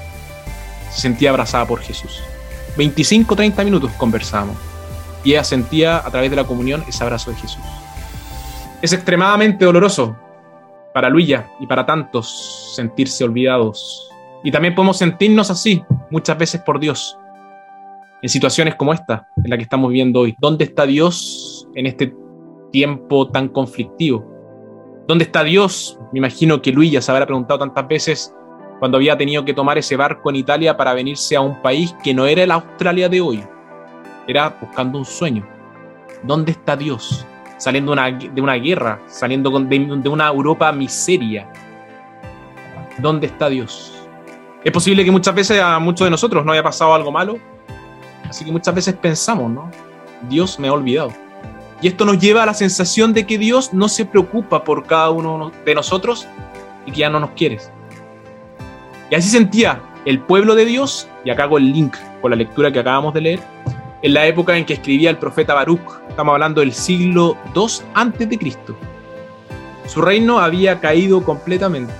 se 0.91 1.01
sentía 1.01 1.31
abrazada 1.31 1.65
por 1.65 1.81
Jesús. 1.81 2.21
25, 2.77 3.35
30 3.35 3.63
minutos 3.63 3.91
conversábamos. 3.97 4.55
Y 5.23 5.31
ella 5.31 5.43
sentía 5.43 5.97
a 5.97 6.11
través 6.11 6.29
de 6.29 6.35
la 6.35 6.43
comunión 6.43 6.85
ese 6.87 7.03
abrazo 7.03 7.31
de 7.31 7.37
Jesús. 7.37 7.63
Es 8.83 8.93
extremadamente 8.93 9.65
doloroso 9.65 10.15
para 10.93 11.09
Luilla 11.09 11.49
y 11.59 11.65
para 11.65 11.83
tantos 11.83 12.73
sentirse 12.75 13.23
olvidados. 13.23 14.09
Y 14.43 14.51
también 14.51 14.75
podemos 14.75 14.97
sentirnos 14.97 15.49
así 15.49 15.83
muchas 16.11 16.37
veces 16.37 16.61
por 16.61 16.79
Dios. 16.79 17.17
En 18.21 18.29
situaciones 18.29 18.75
como 18.75 18.93
esta, 18.93 19.27
en 19.43 19.49
la 19.49 19.57
que 19.57 19.63
estamos 19.63 19.89
viviendo 19.89 20.19
hoy. 20.19 20.35
¿Dónde 20.39 20.65
está 20.65 20.85
Dios 20.85 21.67
en 21.73 21.87
este 21.87 22.13
tiempo 22.71 23.29
tan 23.29 23.49
conflictivo? 23.49 24.25
¿Dónde 25.07 25.25
está 25.25 25.43
Dios? 25.43 25.99
Me 26.13 26.19
imagino 26.19 26.61
que 26.61 26.71
Luilla 26.71 27.01
se 27.01 27.11
habrá 27.11 27.25
preguntado 27.25 27.59
tantas 27.59 27.87
veces 27.87 28.33
cuando 28.79 28.97
había 28.97 29.17
tenido 29.17 29.45
que 29.45 29.53
tomar 29.53 29.77
ese 29.77 29.95
barco 29.95 30.29
en 30.29 30.37
Italia 30.37 30.75
para 30.75 30.93
venirse 30.93 31.35
a 31.35 31.41
un 31.41 31.61
país 31.61 31.93
que 32.03 32.13
no 32.13 32.25
era 32.25 32.43
el 32.43 32.51
Australia 32.51 33.09
de 33.09 33.21
hoy. 33.21 33.43
Era 34.27 34.57
buscando 34.59 34.97
un 34.97 35.05
sueño. 35.05 35.47
¿Dónde 36.23 36.51
está 36.51 36.75
Dios? 36.75 37.25
Saliendo 37.57 37.93
de 37.93 38.41
una 38.41 38.55
guerra, 38.55 38.99
saliendo 39.07 39.51
de 39.51 40.09
una 40.09 40.27
Europa 40.27 40.71
miseria. 40.71 41.51
¿Dónde 42.97 43.27
está 43.27 43.49
Dios? 43.49 43.93
Es 44.63 44.71
posible 44.71 45.03
que 45.03 45.11
muchas 45.11 45.33
veces 45.33 45.59
a 45.59 45.79
muchos 45.79 46.05
de 46.05 46.11
nosotros 46.11 46.45
no 46.45 46.51
haya 46.51 46.63
pasado 46.63 46.93
algo 46.93 47.11
malo, 47.11 47.37
así 48.29 48.45
que 48.45 48.51
muchas 48.51 48.73
veces 48.73 48.93
pensamos, 48.95 49.51
¿no? 49.51 49.71
Dios 50.29 50.59
me 50.59 50.67
ha 50.67 50.73
olvidado. 50.73 51.11
Y 51.81 51.87
esto 51.87 52.05
nos 52.05 52.19
lleva 52.19 52.43
a 52.43 52.45
la 52.45 52.53
sensación 52.53 53.13
de 53.13 53.25
que 53.25 53.37
Dios 53.37 53.73
no 53.73 53.89
se 53.89 54.05
preocupa 54.05 54.63
por 54.63 54.85
cada 54.85 55.09
uno 55.09 55.51
de 55.65 55.75
nosotros 55.75 56.27
y 56.85 56.91
que 56.91 56.99
ya 56.99 57.09
no 57.09 57.19
nos 57.19 57.31
quiere. 57.31 57.59
Y 59.09 59.15
así 59.15 59.29
sentía 59.29 59.81
el 60.05 60.19
pueblo 60.19 60.55
de 60.55 60.65
Dios, 60.65 61.07
y 61.25 61.31
acá 61.31 61.43
hago 61.43 61.57
el 61.57 61.71
link 61.71 61.95
con 62.21 62.31
la 62.31 62.37
lectura 62.37 62.71
que 62.71 62.79
acabamos 62.79 63.13
de 63.13 63.21
leer, 63.21 63.39
en 64.03 64.13
la 64.13 64.25
época 64.25 64.57
en 64.57 64.65
que 64.65 64.73
escribía 64.73 65.09
el 65.09 65.17
profeta 65.17 65.53
Baruch, 65.53 65.81
estamos 66.09 66.33
hablando 66.33 66.61
del 66.61 66.73
siglo 66.73 67.37
II 67.55 67.67
antes 67.93 68.29
de 68.29 68.37
Cristo. 68.37 68.75
Su 69.87 70.01
reino 70.01 70.39
había 70.39 70.79
caído 70.79 71.23
completamente. 71.23 71.93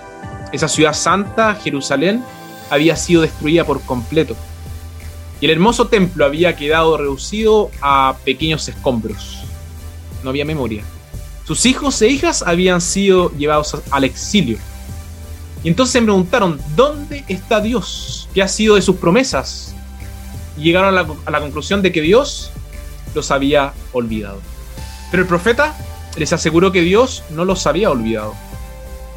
Esa 0.52 0.68
ciudad 0.68 0.94
santa, 0.94 1.54
Jerusalén, 1.56 2.24
había 2.70 2.96
sido 2.96 3.22
destruida 3.22 3.66
por 3.66 3.82
completo. 3.82 4.36
Y 5.40 5.46
el 5.46 5.52
hermoso 5.52 5.88
templo 5.88 6.26
había 6.26 6.56
quedado 6.56 6.98
reducido 6.98 7.70
a 7.82 8.16
pequeños 8.24 8.68
escombros. 8.68 9.44
No 10.24 10.30
había 10.30 10.46
memoria. 10.46 10.84
Sus 11.46 11.66
hijos 11.66 12.02
e 12.02 12.08
hijas 12.08 12.44
habían 12.46 12.82
sido 12.82 13.32
llevados 13.32 13.78
al 13.90 14.04
exilio 14.04 14.58
y 15.64 15.70
entonces 15.70 15.94
se 15.94 16.02
preguntaron, 16.02 16.60
¿dónde 16.76 17.24
está 17.28 17.62
Dios? 17.62 18.28
¿Qué 18.34 18.42
ha 18.42 18.48
sido 18.48 18.76
de 18.76 18.82
sus 18.82 18.96
promesas? 18.96 19.76
Y 20.58 20.64
llegaron 20.64 20.90
a 20.90 21.04
la, 21.04 21.08
a 21.26 21.32
la 21.32 21.40
conclusión 21.40 21.82
de 21.82 21.92
que 21.92 22.02
Dios 22.02 22.52
los 23.14 23.30
había 23.30 23.74
olvidado. 23.94 24.40
Pero 25.12 25.24
el 25.24 25.30
profeta 25.30 25.76
les 26.18 26.34
aseguró 26.34 26.72
que 26.72 26.82
Dios 26.82 27.24
no 27.30 27.46
los 27.46 27.68
había 27.68 27.92
olvidado. 27.92 28.34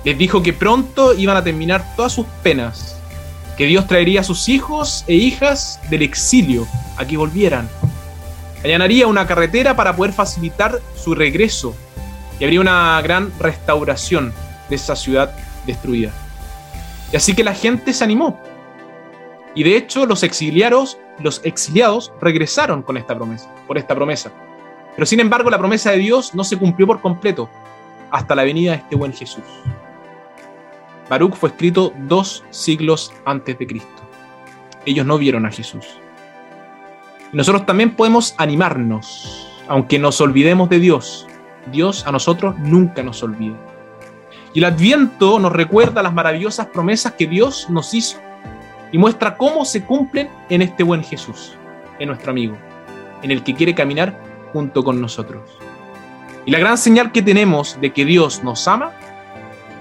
Les 0.04 0.18
dijo 0.18 0.42
que 0.42 0.52
pronto 0.52 1.14
iban 1.14 1.36
a 1.36 1.44
terminar 1.44 1.94
todas 1.96 2.12
sus 2.12 2.26
penas, 2.42 2.96
que 3.56 3.66
Dios 3.66 3.86
traería 3.86 4.20
a 4.20 4.24
sus 4.24 4.48
hijos 4.50 5.04
e 5.06 5.14
hijas 5.14 5.80
del 5.88 6.02
exilio 6.02 6.68
a 6.98 7.06
que 7.06 7.16
volvieran. 7.16 7.70
Allanaría 8.64 9.06
una 9.06 9.26
carretera 9.26 9.76
para 9.76 9.94
poder 9.94 10.14
facilitar 10.14 10.80
su 10.96 11.14
regreso 11.14 11.76
y 12.40 12.44
habría 12.44 12.62
una 12.62 12.98
gran 13.02 13.30
restauración 13.38 14.32
de 14.70 14.76
esa 14.76 14.96
ciudad 14.96 15.36
destruida. 15.66 16.10
Y 17.12 17.16
así 17.16 17.34
que 17.34 17.44
la 17.44 17.54
gente 17.54 17.92
se 17.92 18.02
animó. 18.02 18.40
Y 19.54 19.64
de 19.64 19.76
hecho 19.76 20.06
los 20.06 20.22
exiliados, 20.22 20.98
regresaron 22.22 22.82
con 22.82 22.96
esta 22.96 23.14
promesa, 23.14 23.54
por 23.66 23.76
esta 23.76 23.94
promesa. 23.94 24.32
Pero 24.94 25.04
sin 25.04 25.20
embargo 25.20 25.50
la 25.50 25.58
promesa 25.58 25.90
de 25.90 25.98
Dios 25.98 26.34
no 26.34 26.42
se 26.42 26.56
cumplió 26.56 26.86
por 26.86 27.02
completo 27.02 27.50
hasta 28.10 28.34
la 28.34 28.44
venida 28.44 28.72
de 28.72 28.78
este 28.78 28.96
buen 28.96 29.12
Jesús. 29.12 29.44
Baruch 31.10 31.34
fue 31.34 31.50
escrito 31.50 31.92
dos 31.98 32.42
siglos 32.48 33.12
antes 33.26 33.58
de 33.58 33.66
Cristo. 33.66 34.02
Ellos 34.86 35.04
no 35.04 35.18
vieron 35.18 35.44
a 35.44 35.50
Jesús. 35.50 35.98
Nosotros 37.34 37.66
también 37.66 37.96
podemos 37.96 38.32
animarnos, 38.38 39.48
aunque 39.66 39.98
nos 39.98 40.20
olvidemos 40.20 40.68
de 40.68 40.78
Dios. 40.78 41.26
Dios 41.72 42.06
a 42.06 42.12
nosotros 42.12 42.56
nunca 42.60 43.02
nos 43.02 43.24
olvida. 43.24 43.56
Y 44.52 44.60
el 44.60 44.66
Adviento 44.66 45.40
nos 45.40 45.52
recuerda 45.52 46.00
las 46.00 46.14
maravillosas 46.14 46.68
promesas 46.68 47.14
que 47.14 47.26
Dios 47.26 47.68
nos 47.68 47.92
hizo 47.92 48.20
y 48.92 48.98
muestra 48.98 49.36
cómo 49.36 49.64
se 49.64 49.84
cumplen 49.84 50.30
en 50.48 50.62
este 50.62 50.84
buen 50.84 51.02
Jesús, 51.02 51.56
en 51.98 52.06
nuestro 52.06 52.30
amigo, 52.30 52.56
en 53.22 53.32
el 53.32 53.42
que 53.42 53.54
quiere 53.54 53.74
caminar 53.74 54.16
junto 54.52 54.84
con 54.84 55.00
nosotros. 55.00 55.58
Y 56.46 56.52
la 56.52 56.60
gran 56.60 56.78
señal 56.78 57.10
que 57.10 57.22
tenemos 57.22 57.76
de 57.80 57.92
que 57.92 58.04
Dios 58.04 58.44
nos 58.44 58.68
ama 58.68 58.92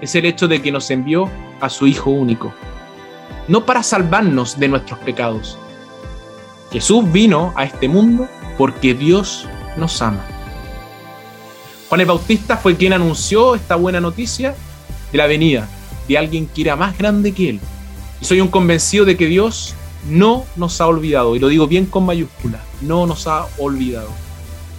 es 0.00 0.12
el 0.16 0.24
hecho 0.24 0.48
de 0.48 0.60
que 0.60 0.72
nos 0.72 0.90
envió 0.90 1.30
a 1.60 1.68
su 1.68 1.86
Hijo 1.86 2.10
único, 2.10 2.52
no 3.46 3.64
para 3.64 3.84
salvarnos 3.84 4.58
de 4.58 4.66
nuestros 4.66 4.98
pecados. 5.00 5.56
Jesús 6.74 7.04
vino 7.12 7.52
a 7.54 7.62
este 7.62 7.86
mundo 7.86 8.26
porque 8.58 8.94
Dios 8.94 9.46
nos 9.76 10.02
ama. 10.02 10.26
Juan 11.88 12.00
el 12.00 12.06
Bautista 12.08 12.56
fue 12.56 12.76
quien 12.76 12.92
anunció 12.92 13.54
esta 13.54 13.76
buena 13.76 14.00
noticia 14.00 14.56
de 15.12 15.18
la 15.18 15.28
venida 15.28 15.68
de 16.08 16.18
alguien 16.18 16.48
que 16.48 16.62
era 16.62 16.74
más 16.74 16.98
grande 16.98 17.30
que 17.30 17.50
él. 17.50 17.60
Y 18.20 18.24
soy 18.24 18.40
un 18.40 18.48
convencido 18.48 19.04
de 19.04 19.16
que 19.16 19.26
Dios 19.26 19.76
no 20.10 20.46
nos 20.56 20.80
ha 20.80 20.88
olvidado, 20.88 21.36
y 21.36 21.38
lo 21.38 21.46
digo 21.46 21.68
bien 21.68 21.86
con 21.86 22.06
mayúscula, 22.06 22.58
no 22.80 23.06
nos 23.06 23.28
ha 23.28 23.46
olvidado. 23.58 24.08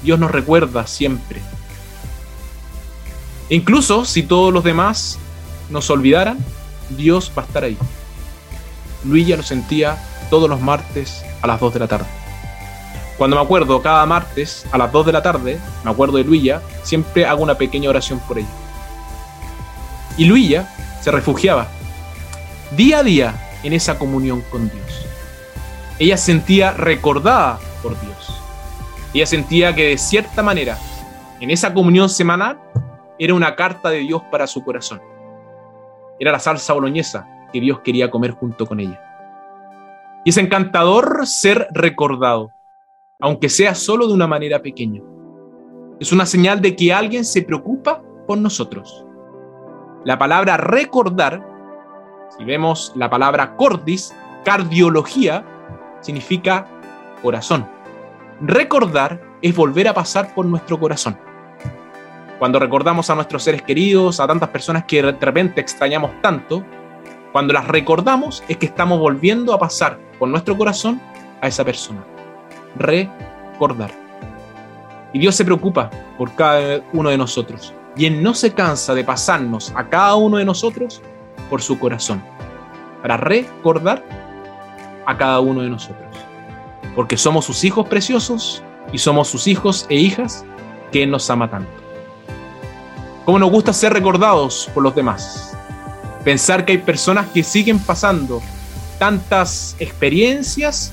Dios 0.04 0.20
nos 0.20 0.32
recuerda 0.32 0.88
siempre. 0.88 1.42
E 3.50 3.56
incluso 3.56 4.04
si 4.04 4.22
todos 4.22 4.54
los 4.54 4.66
demás 4.66 5.18
nos 5.70 5.90
olvidaran, 5.90 6.40
Dios 6.90 7.32
va 7.38 7.44
a 7.44 7.46
estar 7.46 7.64
ahí. 7.64 7.78
Luis 9.06 9.26
ya 9.26 9.38
lo 9.38 9.44
sentía 9.44 9.98
todos 10.30 10.50
los 10.50 10.60
martes 10.60 11.24
a 11.46 11.48
las 11.48 11.60
2 11.60 11.74
de 11.74 11.80
la 11.80 11.88
tarde. 11.88 12.06
Cuando 13.18 13.38
me 13.38 13.42
acuerdo 13.42 13.82
cada 13.82 14.06
martes 14.06 14.66
a 14.72 14.78
las 14.78 14.92
2 14.92 15.06
de 15.06 15.12
la 15.14 15.24
tarde, 15.24 15.60
me 15.84 15.92
acuerdo 15.92 16.18
de 16.18 16.26
Luilla, 16.26 16.62
siempre 16.84 17.26
hago 17.26 17.42
una 17.42 17.56
pequeña 17.56 17.90
oración 17.90 18.20
por 18.28 18.38
ella. 18.38 18.48
Y 20.18 20.26
Luilla 20.26 20.68
se 21.02 21.12
refugiaba 21.12 21.68
día 22.72 23.00
a 23.00 23.04
día 23.04 23.60
en 23.64 23.74
esa 23.74 23.98
comunión 23.98 24.42
con 24.52 24.70
Dios. 24.70 25.06
Ella 25.98 26.18
sentía 26.18 26.72
recordada 26.72 27.60
por 27.82 28.00
Dios. 28.02 28.42
Ella 29.14 29.26
sentía 29.26 29.74
que 29.74 29.90
de 29.90 29.98
cierta 29.98 30.44
manera, 30.44 30.78
en 31.40 31.52
esa 31.52 31.74
comunión 31.74 32.10
semanal, 32.10 32.60
era 33.18 33.34
una 33.34 33.56
carta 33.56 33.90
de 33.90 34.00
Dios 34.00 34.22
para 34.30 34.46
su 34.46 34.64
corazón. 34.64 35.02
Era 36.20 36.34
la 36.34 36.40
salsa 36.40 36.74
boloñesa 36.74 37.28
que 37.54 37.62
Dios 37.62 37.80
quería 37.80 38.12
comer 38.12 38.32
junto 38.32 38.66
con 38.66 38.82
ella. 38.82 39.15
Y 40.26 40.32
es 40.32 40.38
encantador 40.38 41.26
ser 41.26 41.68
recordado 41.72 42.52
aunque 43.20 43.50
sea 43.50 43.76
solo 43.76 44.08
de 44.08 44.14
una 44.14 44.28
manera 44.28 44.62
pequeña. 44.62 45.02
Es 46.00 46.12
una 46.12 46.26
señal 46.26 46.62
de 46.62 46.76
que 46.76 46.94
alguien 46.94 47.24
se 47.24 47.42
preocupa 47.42 48.02
por 48.28 48.38
nosotros. 48.38 49.06
La 50.04 50.18
palabra 50.18 50.58
recordar, 50.58 51.44
si 52.38 52.44
vemos 52.44 52.92
la 52.96 53.10
palabra 53.10 53.56
cordis, 53.56 54.14
cardiología, 54.44 55.46
significa 56.02 56.68
corazón. 57.22 57.68
Recordar 58.42 59.22
es 59.42 59.56
volver 59.56 59.88
a 59.88 59.94
pasar 59.94 60.34
por 60.36 60.46
nuestro 60.46 60.80
corazón. 60.80 61.18
Cuando 62.38 62.60
recordamos 62.60 63.10
a 63.10 63.16
nuestros 63.16 63.44
seres 63.44 63.62
queridos, 63.62 64.20
a 64.20 64.28
tantas 64.28 64.50
personas 64.50 64.84
que 64.84 65.02
de 65.02 65.14
repente 65.14 65.62
extrañamos 65.62 66.12
tanto, 66.22 66.66
cuando 67.36 67.52
las 67.52 67.68
recordamos 67.68 68.46
es 68.48 68.56
que 68.56 68.66
estamos 68.66 68.98
volviendo 68.98 69.54
a 69.54 69.60
pasar 69.60 70.00
por 70.18 70.30
nuestro 70.30 70.58
corazón 70.58 71.02
a 71.42 71.50
esa 71.50 71.66
persona 71.66 72.02
recordar. 72.78 73.92
Y 75.12 75.20
Dios 75.20 75.36
se 75.36 75.44
preocupa 75.44 75.92
por 76.18 76.34
cada 76.36 76.82
uno 76.94 77.10
de 77.10 77.18
nosotros. 77.18 77.74
Y 77.98 78.06
Él 78.06 78.24
no 78.24 78.34
se 78.36 78.54
cansa 78.54 78.94
de 78.94 79.04
pasarnos 79.04 79.74
a 79.76 79.90
cada 79.90 80.16
uno 80.16 80.38
de 80.38 80.46
nosotros 80.46 81.02
por 81.50 81.62
su 81.62 81.78
corazón. 81.78 82.24
Para 83.02 83.18
recordar 83.18 84.02
a 85.06 85.18
cada 85.18 85.42
uno 85.42 85.62
de 85.62 85.70
nosotros. 85.70 86.16
Porque 86.96 87.18
somos 87.18 87.44
sus 87.44 87.66
hijos 87.66 87.86
preciosos 87.90 88.64
y 88.94 88.98
somos 88.98 89.28
sus 89.28 89.46
hijos 89.48 89.88
e 89.90 89.96
hijas 89.96 90.46
que 90.90 91.04
Él 91.04 91.12
nos 91.12 91.30
ama 91.30 91.52
tanto. 91.52 91.70
cómo 93.26 93.40
nos 93.40 93.52
gusta 93.52 93.74
ser 93.74 93.92
recordados 93.92 94.70
por 94.74 94.84
los 94.84 94.96
demás. 94.96 95.52
Pensar 96.26 96.66
que 96.66 96.74
hay 96.74 96.78
personas 96.80 97.28
que 97.28 97.44
siguen 97.44 97.80
pasando 97.80 98.42
tantas 98.98 99.76
experiencias 99.80 100.92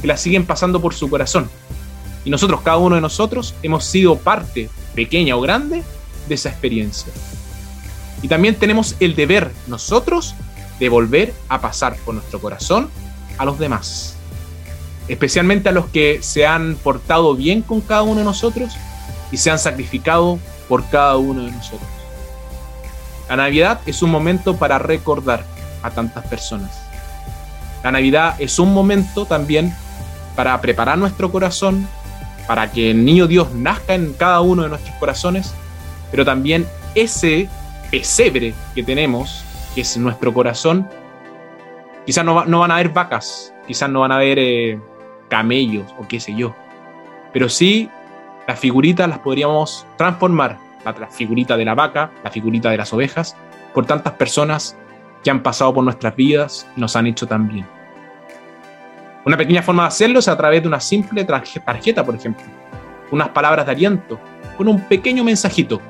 que 0.00 0.06
las 0.06 0.20
siguen 0.20 0.44
pasando 0.46 0.80
por 0.80 0.94
su 0.94 1.08
corazón. 1.08 1.50
Y 2.24 2.30
nosotros, 2.30 2.60
cada 2.60 2.76
uno 2.76 2.96
de 2.96 3.00
nosotros, 3.00 3.54
hemos 3.62 3.84
sido 3.86 4.18
parte, 4.18 4.68
pequeña 4.94 5.34
o 5.34 5.40
grande, 5.40 5.82
de 6.28 6.34
esa 6.34 6.50
experiencia. 6.50 7.12
Y 8.20 8.28
también 8.28 8.56
tenemos 8.56 8.96
el 9.00 9.14
deber 9.14 9.50
nosotros 9.66 10.34
de 10.78 10.88
volver 10.88 11.32
a 11.48 11.60
pasar 11.60 11.96
por 12.04 12.14
nuestro 12.14 12.40
corazón 12.40 12.90
a 13.38 13.44
los 13.44 13.58
demás. 13.58 14.16
Especialmente 15.08 15.70
a 15.70 15.72
los 15.72 15.86
que 15.86 16.18
se 16.22 16.46
han 16.46 16.76
portado 16.76 17.34
bien 17.34 17.62
con 17.62 17.80
cada 17.80 18.02
uno 18.02 18.16
de 18.16 18.24
nosotros 18.24 18.74
y 19.32 19.38
se 19.38 19.50
han 19.50 19.58
sacrificado 19.58 20.38
por 20.68 20.86
cada 20.90 21.16
uno 21.16 21.44
de 21.44 21.52
nosotros. 21.52 21.95
La 23.28 23.36
Navidad 23.36 23.80
es 23.86 24.02
un 24.02 24.10
momento 24.10 24.56
para 24.56 24.78
recordar 24.78 25.44
a 25.82 25.90
tantas 25.90 26.26
personas. 26.26 26.82
La 27.82 27.92
Navidad 27.92 28.34
es 28.38 28.58
un 28.58 28.72
momento 28.72 29.26
también 29.26 29.74
para 30.34 30.60
preparar 30.60 30.98
nuestro 30.98 31.30
corazón, 31.32 31.88
para 32.46 32.70
que 32.70 32.90
el 32.90 33.04
niño 33.04 33.26
Dios 33.26 33.52
nazca 33.52 33.94
en 33.94 34.12
cada 34.12 34.40
uno 34.40 34.62
de 34.62 34.68
nuestros 34.68 34.94
corazones, 34.96 35.54
pero 36.10 36.24
también 36.24 36.66
ese 36.94 37.48
pesebre 37.90 38.54
que 38.74 38.82
tenemos, 38.82 39.44
que 39.74 39.80
es 39.80 39.96
nuestro 39.96 40.32
corazón, 40.32 40.88
quizás 42.04 42.24
no, 42.24 42.34
van 42.34 42.70
a 42.70 42.74
haber 42.74 42.90
vacas, 42.90 43.52
quizás 43.66 43.90
no 43.90 44.00
van 44.00 44.12
a 44.12 44.16
haber 44.16 44.38
eh, 44.38 44.80
camellos 45.28 45.92
o 45.98 46.06
qué 46.06 46.20
sé 46.20 46.34
yo, 46.34 46.54
pero 47.32 47.48
sí 47.48 47.90
las 48.46 48.58
figuritas 48.58 49.08
las 49.08 49.18
podríamos 49.18 49.86
transformar, 49.96 50.58
la, 50.92 50.98
la 51.00 51.08
figurita 51.08 51.56
de 51.56 51.64
la 51.64 51.74
vaca, 51.74 52.10
la 52.22 52.30
figurita 52.30 52.70
de 52.70 52.76
las 52.76 52.92
ovejas, 52.92 53.36
por 53.74 53.86
tantas 53.86 54.14
personas 54.14 54.76
que 55.22 55.30
han 55.30 55.42
pasado 55.42 55.74
por 55.74 55.84
nuestras 55.84 56.14
vidas 56.14 56.66
y 56.76 56.80
nos 56.80 56.96
han 56.96 57.06
hecho 57.06 57.26
tan 57.26 57.48
bien. 57.48 57.66
Una 59.24 59.36
pequeña 59.36 59.60
forma 59.60 59.82
de 59.82 59.88
hacerlo 59.88 60.20
es 60.20 60.28
a 60.28 60.36
través 60.36 60.62
de 60.62 60.68
una 60.68 60.78
simple 60.78 61.24
tarjeta, 61.24 62.04
por 62.04 62.14
ejemplo, 62.14 62.44
unas 63.10 63.28
palabras 63.30 63.66
de 63.66 63.72
aliento, 63.72 64.20
con 64.56 64.68
un 64.68 64.80
pequeño 64.82 65.24
mensajito. 65.24 65.80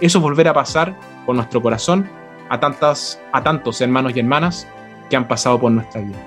Eso 0.00 0.18
es 0.18 0.22
volver 0.22 0.46
a 0.46 0.54
pasar 0.54 0.94
por 1.26 1.34
nuestro 1.34 1.60
corazón 1.60 2.08
a, 2.48 2.60
tantas, 2.60 3.20
a 3.32 3.42
tantos 3.42 3.80
hermanos 3.80 4.12
y 4.14 4.20
hermanas 4.20 4.68
que 5.10 5.16
han 5.16 5.26
pasado 5.26 5.58
por 5.58 5.72
nuestra 5.72 6.00
vida. 6.00 6.18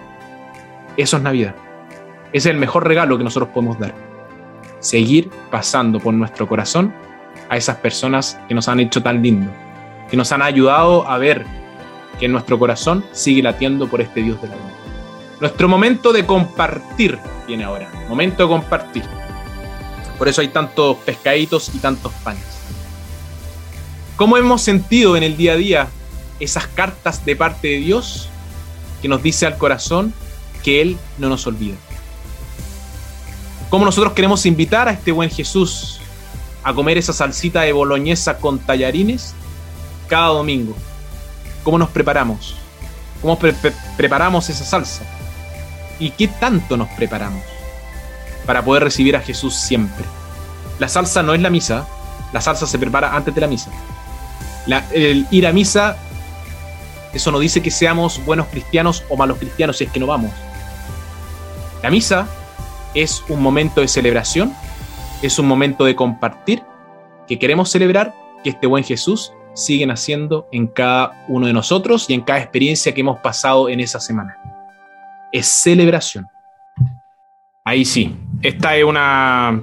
Eso 0.98 1.18
es 1.18 1.24
Navidad. 1.24 1.56
es 2.34 2.46
el 2.46 2.58
mejor 2.58 2.86
regalo 2.86 3.18
que 3.18 3.24
nosotros 3.24 3.50
podemos 3.54 3.80
dar. 3.80 3.94
Seguir 4.80 5.30
pasando 5.50 6.00
por 6.00 6.14
nuestro 6.14 6.48
corazón 6.48 6.94
a 7.52 7.58
esas 7.58 7.76
personas 7.76 8.40
que 8.48 8.56
nos 8.56 8.70
han 8.70 8.80
hecho 8.80 9.04
tan 9.04 9.22
lindo, 9.22 9.52
que 10.10 10.16
nos 10.16 10.32
han 10.32 10.42
ayudado 10.42 11.06
a 11.06 11.18
ver 11.18 11.46
que 12.18 12.30
nuestro 12.30 12.58
corazón 12.58 13.04
sigue 13.12 13.44
latiendo 13.44 13.90
por 13.90 14.00
este 14.00 14.24
Dios 14.24 14.42
de 14.42 14.48
la 14.48 14.56
vida. 14.56 14.72
Nuestro 15.42 15.68
momento 15.68 16.14
de 16.14 16.26
compartir 16.26 17.20
viene 17.46 17.66
ahora. 17.66 17.92
Momento 18.08 18.44
de 18.44 18.50
compartir. 18.50 19.04
Por 20.18 20.30
eso 20.30 20.40
hay 20.40 20.48
tantos 20.48 20.96
pescaditos 21.00 21.72
y 21.76 21.80
tantos 21.80 22.14
panes. 22.24 22.46
¿Cómo 24.16 24.38
hemos 24.38 24.62
sentido 24.62 25.18
en 25.18 25.24
el 25.24 25.36
día 25.36 25.54
a 25.54 25.58
día 25.58 25.88
esas 26.40 26.68
cartas 26.68 27.26
de 27.26 27.36
parte 27.36 27.68
de 27.68 27.78
Dios 27.80 28.30
que 29.02 29.10
nos 29.10 29.22
dice 29.22 29.46
al 29.46 29.58
corazón 29.58 30.14
que 30.64 30.82
Él 30.82 30.98
no 31.18 31.28
nos 31.28 31.46
olvida? 31.48 31.76
¿Cómo 33.70 33.84
nosotros 33.84 34.14
queremos 34.14 34.46
invitar 34.46 34.88
a 34.88 34.92
este 34.92 35.12
buen 35.12 35.30
Jesús 35.30 36.01
a 36.64 36.74
comer 36.74 36.98
esa 36.98 37.14
salsita 37.14 37.62
de 37.62 37.74
boloñesa 37.74 38.38
con 38.38 38.60
tallarines 38.60 39.34
cada 40.08 40.28
domingo? 40.28 40.76
¿Cómo 41.64 41.78
nos 41.78 41.90
preparamos? 41.90 42.56
¿Cómo 43.22 43.38
preparamos 43.98 44.50
esa 44.50 44.66
salsa? 44.66 45.04
y 46.02 46.10
qué 46.10 46.28
tanto 46.28 46.76
nos 46.76 46.90
preparamos 46.90 47.44
para 48.46 48.66
poder 48.66 48.84
recibir 48.84 49.16
a 49.16 49.22
Jesús 49.22 49.56
siempre. 49.56 50.04
La 50.80 50.90
salsa 50.90 51.22
no 51.22 51.36
es 51.36 51.42
la 51.42 51.52
misa, 51.52 51.86
la 52.34 52.42
salsa 52.42 52.66
se 52.66 52.80
prepara 52.80 53.16
antes 53.16 53.34
de 53.34 53.40
la 53.40 53.48
misa. 53.48 53.72
el 54.92 55.28
ir 55.30 55.46
a 55.46 55.54
misa, 55.54 55.96
eso 57.14 57.32
no 57.32 57.38
dice 57.38 57.62
que 57.62 57.70
seamos 57.70 58.24
buenos 58.26 58.48
cristianos 58.48 59.04
o 59.10 59.16
malos 59.16 59.38
cristianos 59.38 59.78
si 59.78 59.84
es 59.84 59.92
que 59.92 60.00
no 60.00 60.08
vamos. 60.08 60.32
La 61.84 61.92
misa 61.92 62.28
es 62.96 63.24
un 63.30 63.42
momento 63.42 63.80
de 63.80 63.88
celebración, 63.88 64.56
es 65.22 65.40
un 65.40 65.48
momento 65.48 65.86
de 65.86 65.96
compartir, 65.96 66.62
que 67.28 67.40
queremos 67.40 67.70
celebrar 67.70 68.14
que 68.44 68.52
este 68.52 68.68
buen 68.68 68.84
Jesús 68.84 69.34
sigue 69.54 69.86
naciendo 69.86 70.48
en 70.52 70.68
cada 70.68 71.26
uno 71.28 71.48
de 71.48 71.54
nosotros 71.54 72.10
y 72.10 72.14
en 72.14 72.22
cada 72.22 72.40
experiencia 72.40 72.94
que 72.94 73.02
hemos 73.02 73.20
pasado 73.20 73.70
en 73.70 73.80
esa 73.80 74.00
semana 74.00 74.38
es 75.32 75.48
celebración. 75.48 76.28
Ahí 77.64 77.86
sí, 77.86 78.16
esta 78.42 78.76
es 78.76 78.84
una... 78.84 79.62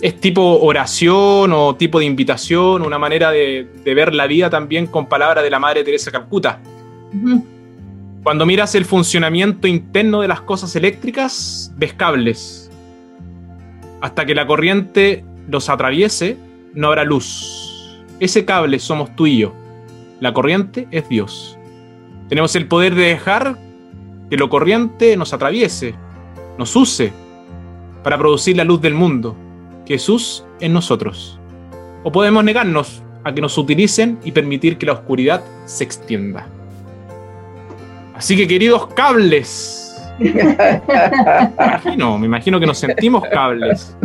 Es 0.00 0.20
tipo 0.20 0.58
oración 0.60 1.52
o 1.52 1.76
tipo 1.76 2.00
de 2.00 2.06
invitación, 2.06 2.82
una 2.82 2.98
manera 2.98 3.30
de, 3.30 3.68
ver 3.84 4.12
la 4.12 4.26
vida 4.26 4.50
también 4.50 4.88
con 4.88 5.06
palabras 5.06 5.44
de 5.44 5.50
la 5.50 5.60
Madre 5.60 5.84
Teresa 5.84 6.10
Calcuta. 6.10 6.58
Cuando 8.24 8.44
miras 8.44 8.74
el 8.74 8.84
funcionamiento 8.84 9.68
interno 9.68 10.22
de 10.22 10.26
las 10.26 10.40
cosas 10.40 10.74
eléctricas, 10.74 11.72
ves 11.76 11.94
cables. 11.94 12.61
Hasta 14.02 14.26
que 14.26 14.34
la 14.34 14.46
corriente 14.46 15.24
los 15.48 15.70
atraviese, 15.70 16.36
no 16.74 16.88
habrá 16.88 17.04
luz. 17.04 17.96
Ese 18.20 18.44
cable 18.44 18.78
somos 18.80 19.14
tú 19.16 19.26
y 19.26 19.38
yo. 19.38 19.54
La 20.20 20.34
corriente 20.34 20.88
es 20.90 21.08
Dios. 21.08 21.56
Tenemos 22.28 22.54
el 22.56 22.66
poder 22.66 22.94
de 22.94 23.04
dejar 23.04 23.56
que 24.28 24.36
lo 24.36 24.48
corriente 24.48 25.16
nos 25.16 25.32
atraviese, 25.32 25.94
nos 26.58 26.74
use 26.74 27.12
para 28.02 28.18
producir 28.18 28.56
la 28.56 28.64
luz 28.64 28.80
del 28.80 28.94
mundo, 28.94 29.36
Jesús 29.86 30.44
en 30.60 30.72
nosotros. 30.72 31.38
O 32.02 32.10
podemos 32.10 32.42
negarnos 32.42 33.02
a 33.22 33.32
que 33.32 33.40
nos 33.40 33.56
utilicen 33.56 34.18
y 34.24 34.32
permitir 34.32 34.78
que 34.78 34.86
la 34.86 34.94
oscuridad 34.94 35.44
se 35.66 35.84
extienda. 35.84 36.48
Así 38.14 38.36
que 38.36 38.48
queridos 38.48 38.88
cables, 38.94 39.81
me 40.18 40.30
imagino, 41.58 42.18
me 42.18 42.26
imagino 42.26 42.60
que 42.60 42.66
nos 42.66 42.78
sentimos 42.78 43.24
cables. 43.28 43.96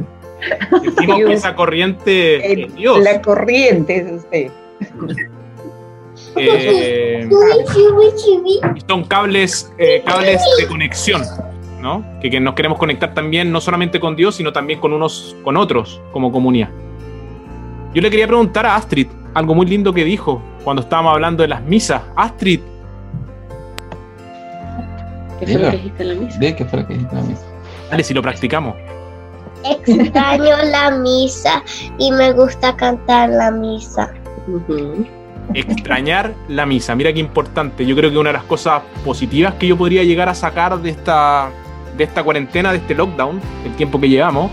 Sentimos 0.84 1.18
que 1.18 1.34
esa 1.34 1.56
corriente 1.56 2.64
es 2.64 2.76
Dios. 2.76 3.00
La 3.00 3.22
corriente 3.22 3.98
es 3.98 4.12
usted. 4.12 4.52
Eh, 6.36 7.28
son 8.88 9.04
cables, 9.06 9.74
eh, 9.78 10.04
cables 10.06 10.42
de 10.60 10.68
conexión, 10.68 11.22
¿no? 11.82 12.06
Que, 12.22 12.40
nos 12.40 12.54
queremos 12.54 12.78
conectar 12.78 13.14
también, 13.14 13.52
no 13.52 13.60
solamente 13.62 14.00
con 14.00 14.16
Dios, 14.16 14.36
sino 14.36 14.54
también 14.54 14.80
con 14.80 14.94
unos, 14.94 15.36
con 15.44 15.58
otros, 15.58 16.02
como 16.12 16.32
comunidad. 16.32 16.70
Yo 17.94 18.02
le 18.02 18.10
quería 18.10 18.28
preguntar 18.28 18.66
a 18.66 18.76
Astrid 18.76 19.08
algo 19.34 19.56
muy 19.56 19.66
lindo 19.66 19.94
que 19.94 20.04
dijo 20.04 20.42
cuando 20.64 20.82
estábamos 20.82 21.14
hablando 21.14 21.42
de 21.42 21.50
las 21.50 21.64
misas. 21.64 22.02
Astrid. 22.16 22.60
¿Qué 25.40 25.46
fue 25.46 25.62
lo 25.62 25.72
que 25.72 25.78
dijiste 25.78 26.04
en 26.04 26.10
la 26.10 26.16
misa? 26.16 26.40
¿Qué 26.40 26.66
fue 26.66 26.80
lo 26.80 26.88
que 26.88 26.94
dijiste 26.94 27.16
en 27.16 27.22
la 27.22 27.28
misa? 27.28 27.46
Dale, 27.90 28.04
si 28.04 28.14
lo 28.14 28.22
practicamos. 28.22 28.76
Extraño 29.64 30.56
la 30.72 30.92
misa 30.92 31.64
y 31.98 32.12
me 32.12 32.32
gusta 32.34 32.76
cantar 32.76 33.30
la 33.30 33.52
misa 33.52 34.14
extrañar 35.54 36.34
la 36.48 36.66
misa. 36.66 36.96
Mira 36.96 37.14
qué 37.14 37.20
importante. 37.20 37.86
Yo 37.86 37.96
creo 37.96 38.12
que 38.12 38.18
una 38.18 38.30
de 38.30 38.34
las 38.34 38.44
cosas 38.44 38.82
positivas 39.06 39.54
que 39.56 39.68
yo 39.68 39.78
podría 39.78 40.04
llegar 40.04 40.30
a 40.30 40.36
sacar 40.36 40.80
de 40.80 40.90
esta, 40.90 41.50
de 41.96 42.04
esta 42.04 42.24
cuarentena, 42.24 42.72
de 42.72 42.78
este 42.80 42.96
lockdown, 42.96 43.40
el 43.66 43.76
tiempo 43.76 44.00
que 44.00 44.10
llevamos, 44.10 44.52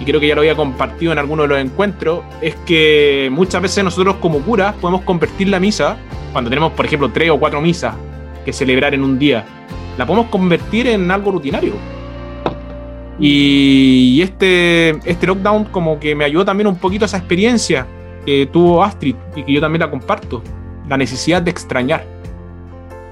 y 0.00 0.04
creo 0.04 0.20
que 0.20 0.28
ya 0.28 0.34
lo 0.34 0.40
había 0.40 0.56
compartido 0.56 1.12
en 1.12 1.18
alguno 1.18 1.42
de 1.42 1.48
los 1.48 1.58
encuentros, 1.58 2.22
es 2.40 2.54
que 2.66 3.28
muchas 3.30 3.60
veces 3.62 3.84
nosotros 3.84 4.16
como 4.16 4.40
curas 4.40 4.74
podemos 4.80 5.02
convertir 5.02 5.48
la 5.48 5.60
misa, 5.60 5.96
cuando 6.32 6.48
tenemos 6.48 6.72
por 6.72 6.86
ejemplo 6.86 7.10
tres 7.12 7.30
o 7.30 7.38
cuatro 7.38 7.60
misas 7.60 7.94
que 8.44 8.52
celebrar 8.52 8.94
en 8.94 9.04
un 9.04 9.18
día, 9.18 9.44
la 10.00 10.06
podemos 10.06 10.30
convertir 10.30 10.86
en 10.86 11.10
algo 11.10 11.30
rutinario. 11.30 11.74
Y 13.18 14.22
este, 14.22 14.90
este 15.04 15.26
lockdown 15.26 15.66
como 15.66 16.00
que 16.00 16.14
me 16.14 16.24
ayudó 16.24 16.42
también 16.46 16.68
un 16.68 16.76
poquito 16.76 17.04
a 17.04 17.06
esa 17.06 17.18
experiencia 17.18 17.86
que 18.24 18.48
tuvo 18.50 18.82
Astrid 18.82 19.14
y 19.36 19.42
que 19.42 19.52
yo 19.52 19.60
también 19.60 19.80
la 19.80 19.90
comparto, 19.90 20.42
la 20.88 20.96
necesidad 20.96 21.42
de 21.42 21.50
extrañar, 21.50 22.06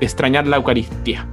de 0.01 0.07
extrañar 0.07 0.47
la 0.47 0.57
Eucaristía. 0.57 1.27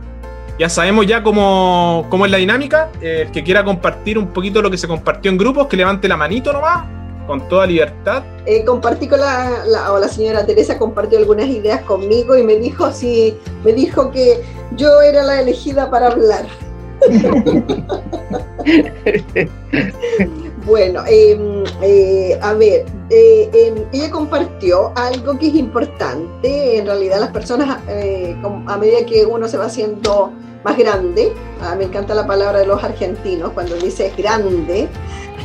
Ya 0.59 0.67
sabemos 0.67 1.07
ya 1.07 1.23
cómo, 1.23 2.05
cómo 2.09 2.25
es 2.25 2.31
la 2.31 2.37
dinámica. 2.37 2.89
El 2.99 3.31
que 3.31 3.41
quiera 3.41 3.63
compartir 3.63 4.17
un 4.17 4.27
poquito 4.27 4.61
lo 4.61 4.69
que 4.69 4.77
se 4.77 4.89
compartió 4.89 5.31
en 5.31 5.37
grupos, 5.37 5.67
que 5.67 5.77
levante 5.77 6.09
la 6.09 6.17
manito 6.17 6.51
nomás, 6.51 6.85
con 7.27 7.47
toda 7.49 7.67
libertad. 7.67 8.23
Eh, 8.45 8.63
compartí 8.63 9.07
con 9.07 9.19
la, 9.19 9.65
la, 9.65 9.91
o 9.91 9.99
la 9.99 10.07
señora 10.07 10.45
Teresa 10.45 10.77
compartió 10.77 11.17
algunas 11.17 11.47
ideas 11.47 11.81
conmigo 11.81 12.37
y 12.37 12.43
me 12.43 12.57
dijo 12.57 12.91
si 12.91 13.35
me 13.63 13.73
dijo 13.73 14.11
que 14.11 14.43
yo 14.75 15.01
era 15.01 15.23
la 15.23 15.41
elegida 15.41 15.89
para 15.89 16.07
hablar. 16.07 16.45
Bueno, 20.65 21.03
em, 21.05 21.63
eh, 21.83 22.39
a 22.41 22.53
ver, 22.53 22.85
eh, 23.11 23.49
em, 23.53 23.85
ella 23.93 24.09
compartió 24.09 24.91
algo 24.95 25.37
que 25.37 25.49
es 25.49 25.55
importante. 25.55 26.79
En 26.79 26.87
realidad, 26.87 27.19
las 27.19 27.29
personas, 27.29 27.77
eh, 27.87 28.35
a 28.65 28.77
medida 28.77 29.05
que 29.05 29.27
uno 29.27 29.47
se 29.47 29.57
va 29.57 29.65
haciendo 29.65 30.31
más 30.63 30.75
grande, 30.75 31.33
ah, 31.61 31.75
me 31.75 31.83
encanta 31.83 32.15
la 32.15 32.25
palabra 32.25 32.59
de 32.59 32.65
los 32.65 32.83
argentinos, 32.83 33.51
cuando 33.51 33.75
dice 33.75 34.11
grande, 34.17 34.89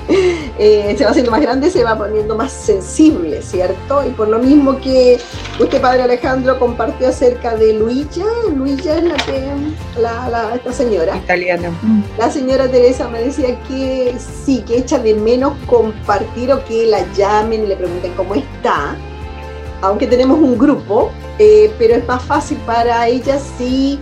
eh, 0.58 0.94
se 0.96 1.04
va 1.04 1.10
haciendo 1.10 1.30
más 1.30 1.40
grande, 1.40 1.70
se 1.70 1.84
va 1.84 1.96
poniendo 1.96 2.36
más 2.36 2.52
sensible, 2.52 3.42
¿cierto? 3.42 4.04
Y 4.06 4.10
por 4.10 4.28
lo 4.28 4.38
mismo 4.38 4.78
que 4.80 5.18
usted, 5.58 5.80
Padre 5.80 6.02
Alejandro, 6.02 6.58
compartió 6.58 7.08
acerca 7.08 7.54
de 7.56 7.74
Luilla, 7.74 8.24
Luilla 8.54 8.96
es 8.96 9.04
la 9.04 9.16
que, 9.16 9.42
la, 10.00 10.52
esta 10.54 10.72
señora. 10.72 11.16
Italiana. 11.16 11.70
La 12.18 12.30
señora 12.30 12.68
Teresa 12.68 13.08
me 13.08 13.20
decía 13.20 13.58
que 13.68 14.14
sí, 14.44 14.62
que 14.66 14.78
echa 14.78 14.98
de 14.98 15.14
menos 15.14 15.54
compartir 15.66 16.52
o 16.52 16.64
que 16.64 16.86
la 16.86 17.04
llamen 17.12 17.64
y 17.64 17.66
le 17.66 17.76
pregunten 17.76 18.12
cómo 18.14 18.34
está, 18.34 18.96
aunque 19.82 20.06
tenemos 20.06 20.38
un 20.38 20.58
grupo, 20.58 21.10
eh, 21.38 21.72
pero 21.78 21.94
es 21.94 22.06
más 22.06 22.22
fácil 22.22 22.58
para 22.66 23.06
ella 23.08 23.38
si 23.56 23.98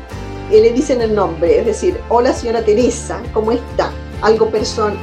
eh, 0.51 0.61
le 0.61 0.73
dicen 0.73 1.01
el 1.01 1.15
nombre, 1.15 1.61
es 1.61 1.67
decir, 1.67 2.01
hola 2.09 2.33
señora 2.33 2.63
Teresa, 2.63 3.21
¿cómo 3.33 3.53
está? 3.53 3.93
Algo 4.23 4.51
personal 4.51 4.97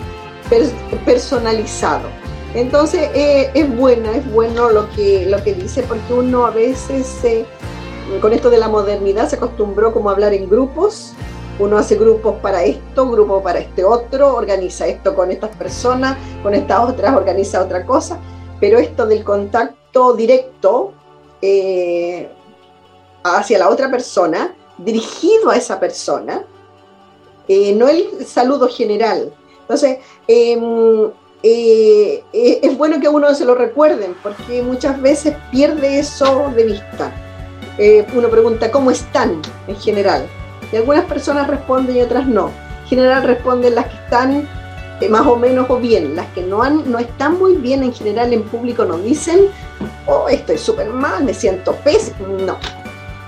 personalizado. 1.06 2.08
Entonces 2.54 3.10
eh, 3.14 3.52
es 3.54 3.76
bueno, 3.76 4.12
es 4.12 4.32
bueno 4.32 4.70
lo 4.70 4.90
que, 4.92 5.26
lo 5.26 5.44
que 5.44 5.54
dice, 5.54 5.84
porque 5.84 6.14
uno 6.14 6.46
a 6.46 6.52
veces 6.52 7.22
con 8.22 8.34
esto 8.34 8.50
de 8.50 8.58
la 8.58 8.68
modernidad 8.68 9.28
se 9.28 9.36
acostumbró 9.36 9.92
como 9.92 10.10
a 10.10 10.14
hablar 10.14 10.34
en 10.34 10.50
grupos, 10.50 11.14
uno 11.58 11.78
hace 11.78 11.96
grupos 11.96 12.36
para 12.42 12.64
esto, 12.64 13.10
grupo 13.10 13.42
para 13.42 13.60
este 13.60 13.84
otro, 13.84 14.36
organiza 14.36 14.88
esto 14.88 15.16
con 15.16 15.32
estas 15.32 15.56
personas, 15.56 16.18
con 16.44 16.54
estas 16.54 16.90
otras 16.90 17.16
organiza 17.16 17.62
otra 17.62 17.86
cosa, 17.86 18.20
pero 18.60 18.78
esto 18.78 19.06
del 19.06 19.24
contacto 19.24 20.14
directo 20.14 20.94
eh, 21.42 22.30
hacia 23.24 23.58
la 23.58 23.70
otra 23.70 23.90
persona, 23.90 24.54
dirigido 24.78 25.50
a 25.50 25.56
esa 25.56 25.80
persona, 25.80 26.44
eh, 27.48 27.74
no 27.74 27.88
el 27.88 28.26
saludo 28.26 28.68
general, 28.68 29.34
entonces, 29.66 29.98
em, 30.28 31.10
eh, 31.42 32.24
eh, 32.34 32.60
es 32.62 32.78
bueno 32.78 33.00
que 33.00 33.10
uno 33.10 33.34
se 33.34 33.46
lo 33.46 33.56
recuerden, 33.56 34.16
porque 34.22 34.62
muchas 34.62 35.02
veces 35.02 35.36
pierde 35.52 35.98
eso 35.98 36.52
de 36.56 36.66
vista. 36.66 37.12
Eh, 37.80 38.06
uno 38.16 38.30
pregunta, 38.30 38.70
¿cómo 38.70 38.92
están 38.92 39.42
en 39.68 39.76
general? 39.78 40.28
Y 40.72 40.76
algunas 40.76 41.06
personas 41.06 41.48
responden 41.48 41.98
y 41.98 42.02
otras 42.02 42.28
no. 42.28 42.52
En 42.84 42.90
general 42.90 43.24
responden 43.24 43.74
las 43.74 43.88
que 43.88 43.96
están 43.96 44.48
más 45.10 45.26
o 45.26 45.36
menos 45.36 45.68
o 45.70 45.78
bien. 45.78 46.16
Las 46.16 46.28
que 46.28 46.44
no, 46.44 46.62
han, 46.62 46.90
no 46.92 47.00
están 47.00 47.40
muy 47.40 47.56
bien 47.56 47.82
en 47.84 47.94
general 47.94 48.32
en 48.32 48.44
público 48.44 48.86
no 48.86 49.00
dicen, 49.00 49.48
oh, 50.06 50.30
estoy 50.30 50.60
súper 50.60 50.90
mal, 50.90 51.24
me 51.24 51.34
siento 51.34 51.74
pésimo. 51.84 52.28
No. 52.46 52.58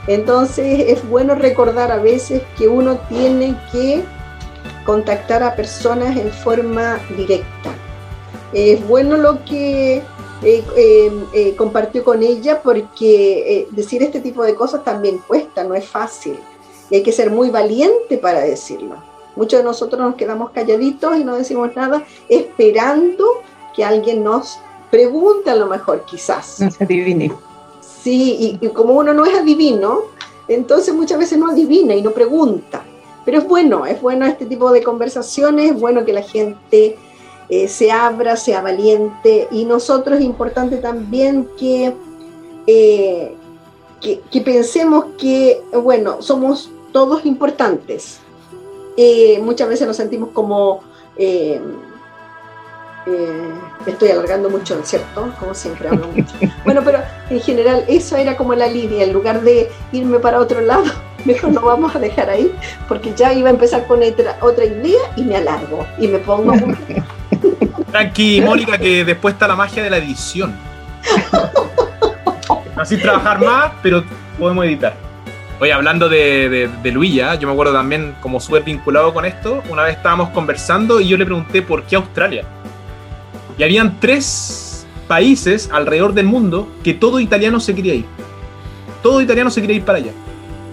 Entonces 0.06 0.86
es 0.88 1.10
bueno 1.10 1.34
recordar 1.34 1.92
a 1.92 1.98
veces 1.98 2.44
que 2.58 2.68
uno 2.68 3.00
tiene 3.10 3.56
que 3.72 4.04
contactar 4.88 5.44
a 5.44 5.54
personas 5.54 6.16
en 6.16 6.32
forma 6.32 6.98
directa. 7.18 7.76
Es 8.54 8.88
bueno 8.88 9.18
lo 9.18 9.44
que 9.44 9.98
eh, 9.98 10.64
eh, 10.78 11.12
eh, 11.34 11.56
compartió 11.58 12.06
con 12.06 12.24
ella 12.24 12.62
porque 12.64 13.68
decir 13.72 14.02
este 14.02 14.22
tipo 14.22 14.44
de 14.44 14.56
cosas 14.56 14.86
también 14.86 15.18
cuesta, 15.28 15.66
no 15.66 15.76
es 15.76 15.86
fácil. 15.86 16.40
Y 16.90 16.96
hay 16.96 17.04
que 17.04 17.12
ser 17.12 17.30
muy 17.30 17.50
valiente 17.50 18.18
para 18.18 18.40
decirlo. 18.40 18.96
Muchos 19.36 19.60
de 19.60 19.66
nosotros 19.66 20.02
nos 20.02 20.16
quedamos 20.16 20.52
calladitos 20.52 21.18
y 21.18 21.26
no 21.26 21.36
decimos 21.36 21.76
nada, 21.76 22.06
esperando 22.30 23.26
que 23.76 23.84
alguien 23.84 24.24
nos 24.24 24.58
pregunte 24.90 25.50
a 25.50 25.56
lo 25.56 25.68
mejor, 25.68 26.06
quizás. 26.06 26.62
No 26.62 26.72
se 26.72 26.86
adivine. 26.86 27.30
Sí, 27.82 28.58
y, 28.62 28.66
y 28.66 28.70
como 28.70 28.94
uno 28.94 29.14
no 29.14 29.26
es 29.26 29.38
adivino, 29.38 30.04
entonces 30.48 30.96
muchas 30.96 31.20
veces 31.20 31.38
no 31.38 31.52
adivina 31.52 31.94
y 31.94 32.02
no 32.02 32.12
pregunta. 32.12 32.86
Pero 33.28 33.40
es 33.40 33.46
bueno, 33.46 33.86
es 33.86 34.02
bueno 34.02 34.26
este 34.26 34.46
tipo 34.46 34.72
de 34.72 34.82
conversaciones, 34.82 35.72
es 35.72 35.78
bueno 35.82 36.06
que 36.06 36.14
la 36.14 36.22
gente 36.22 36.98
eh, 37.50 37.68
se 37.68 37.92
abra, 37.92 38.38
sea 38.38 38.62
valiente 38.62 39.50
y 39.52 39.66
nosotros 39.66 40.20
es 40.20 40.24
importante 40.24 40.78
también 40.78 41.46
que, 41.60 41.94
eh, 42.68 43.36
que, 44.00 44.42
pensemos 44.42 45.08
que, 45.18 45.62
bueno, 45.74 46.22
somos 46.22 46.72
todos 46.94 47.26
importantes. 47.26 48.20
Eh, 48.96 49.42
muchas 49.44 49.68
veces 49.68 49.86
nos 49.86 49.98
sentimos 49.98 50.30
como... 50.32 50.80
estoy 53.86 54.10
alargando 54.10 54.50
mucho, 54.50 54.80
¿cierto? 54.86 55.34
Como 55.38 55.54
siempre 55.54 55.90
hablo 55.90 56.08
mucho. 56.08 56.34
Bueno, 56.64 56.82
pero 56.86 57.00
en 57.30 57.42
general 57.42 57.84
eso 57.90 58.16
era 58.16 58.38
como 58.38 58.56
la 58.56 58.68
línea, 58.68 59.04
en 59.04 59.12
lugar 59.12 59.42
de 59.42 59.70
irme 59.92 60.20
para 60.20 60.40
otro 60.40 60.62
lado, 60.62 60.86
mejor 61.28 61.52
no 61.52 61.62
vamos 61.62 61.96
a 61.96 62.00
dejar 62.00 62.30
ahí, 62.30 62.52
porque 62.88 63.14
ya 63.14 63.34
iba 63.34 63.50
a 63.50 63.52
empezar 63.52 63.86
con 63.86 64.02
otra, 64.02 64.38
otra 64.42 64.66
idea 64.66 65.00
y 65.16 65.24
me 65.24 65.36
alargo 65.36 65.86
y 66.00 66.08
me 66.08 66.18
pongo... 66.20 66.54
Tranqui, 67.92 68.42
Mónica, 68.46 68.78
que 68.78 69.06
después 69.06 69.34
está 69.34 69.48
la 69.48 69.56
magia 69.56 69.84
de 69.84 69.90
la 69.90 69.98
edición. 69.98 70.56
Así 72.76 72.98
trabajar 72.98 73.40
más, 73.40 73.72
pero 73.82 74.04
podemos 74.40 74.66
editar. 74.66 74.96
Oye, 75.60 75.74
hablando 75.74 76.08
de, 76.08 76.70
de, 76.84 76.92
Luilla, 76.92 77.34
yo 77.36 77.48
me 77.48 77.54
acuerdo 77.54 77.74
también 77.74 78.16
como 78.22 78.40
súper 78.40 78.64
vinculado 78.64 79.12
con 79.12 79.26
esto, 79.26 79.64
una 79.70 79.84
vez 79.84 79.98
estábamos 79.98 80.30
conversando 80.30 81.02
y 81.02 81.08
yo 81.08 81.18
le 81.18 81.26
pregunté 81.26 81.64
por 81.64 81.84
qué 81.84 81.96
Australia. 81.96 82.44
Y 83.58 83.64
habían 83.64 84.00
tres 84.00 84.86
países 85.08 85.70
alrededor 85.72 86.14
del 86.14 86.28
mundo 86.28 86.70
que 86.84 86.94
todo 86.94 87.20
italiano 87.20 87.60
se 87.60 87.74
quería 87.74 87.96
ir. 87.96 88.06
Todo 89.02 89.20
italiano 89.20 89.50
se 89.50 89.62
quería 89.62 89.78
ir 89.78 89.84
para 89.84 89.98
allá. 89.98 90.12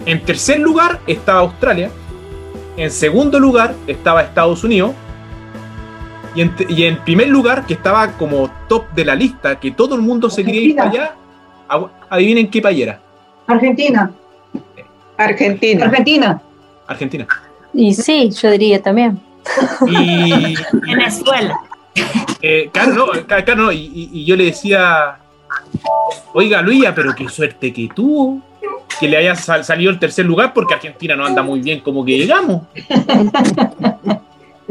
En 0.05 0.21
tercer 0.21 0.59
lugar 0.59 0.99
estaba 1.07 1.39
Australia. 1.39 1.89
En 2.77 2.91
segundo 2.91 3.39
lugar 3.39 3.73
estaba 3.87 4.21
Estados 4.21 4.63
Unidos. 4.63 4.93
Y 6.35 6.83
en, 6.83 6.97
primer 6.97 7.29
lugar, 7.29 7.65
que 7.65 7.73
estaba 7.73 8.11
como 8.17 8.51
top 8.67 8.91
de 8.91 9.05
la 9.05 9.15
lista, 9.15 9.57
que 9.57 9.71
todo 9.71 9.95
el 9.95 10.01
mundo 10.01 10.29
se 10.29 10.43
quería 10.43 10.61
ir 10.61 10.75
para 10.75 10.89
allá, 10.89 11.15
adivinen 12.09 12.49
qué 12.49 12.61
país 12.61 12.81
era. 12.81 12.99
Argentina. 13.47 14.11
Argentina. 15.15 15.85
Argentina. 15.85 16.41
Argentina. 16.87 17.27
Y 17.73 17.93
sí, 17.93 18.29
yo 18.31 18.51
diría 18.51 18.81
también. 18.81 19.17
Y, 19.87 20.55
Venezuela. 20.73 21.57
Eh, 22.41 22.69
claro, 22.73 23.11
no, 23.55 23.71
y, 23.71 24.09
y, 24.11 24.25
yo 24.25 24.35
le 24.35 24.45
decía, 24.45 25.17
oiga 26.33 26.61
Luisa, 26.61 26.93
pero 26.93 27.15
qué 27.15 27.29
suerte 27.29 27.71
que 27.71 27.87
tuvo 27.95 28.41
que 28.99 29.07
le 29.07 29.17
haya 29.17 29.35
salido 29.35 29.91
el 29.91 29.99
tercer 29.99 30.25
lugar 30.25 30.53
porque 30.53 30.73
Argentina 30.73 31.15
no 31.15 31.25
anda 31.25 31.41
muy 31.41 31.61
bien 31.61 31.79
como 31.79 32.05
que 32.05 32.17
llegamos. 32.17 32.63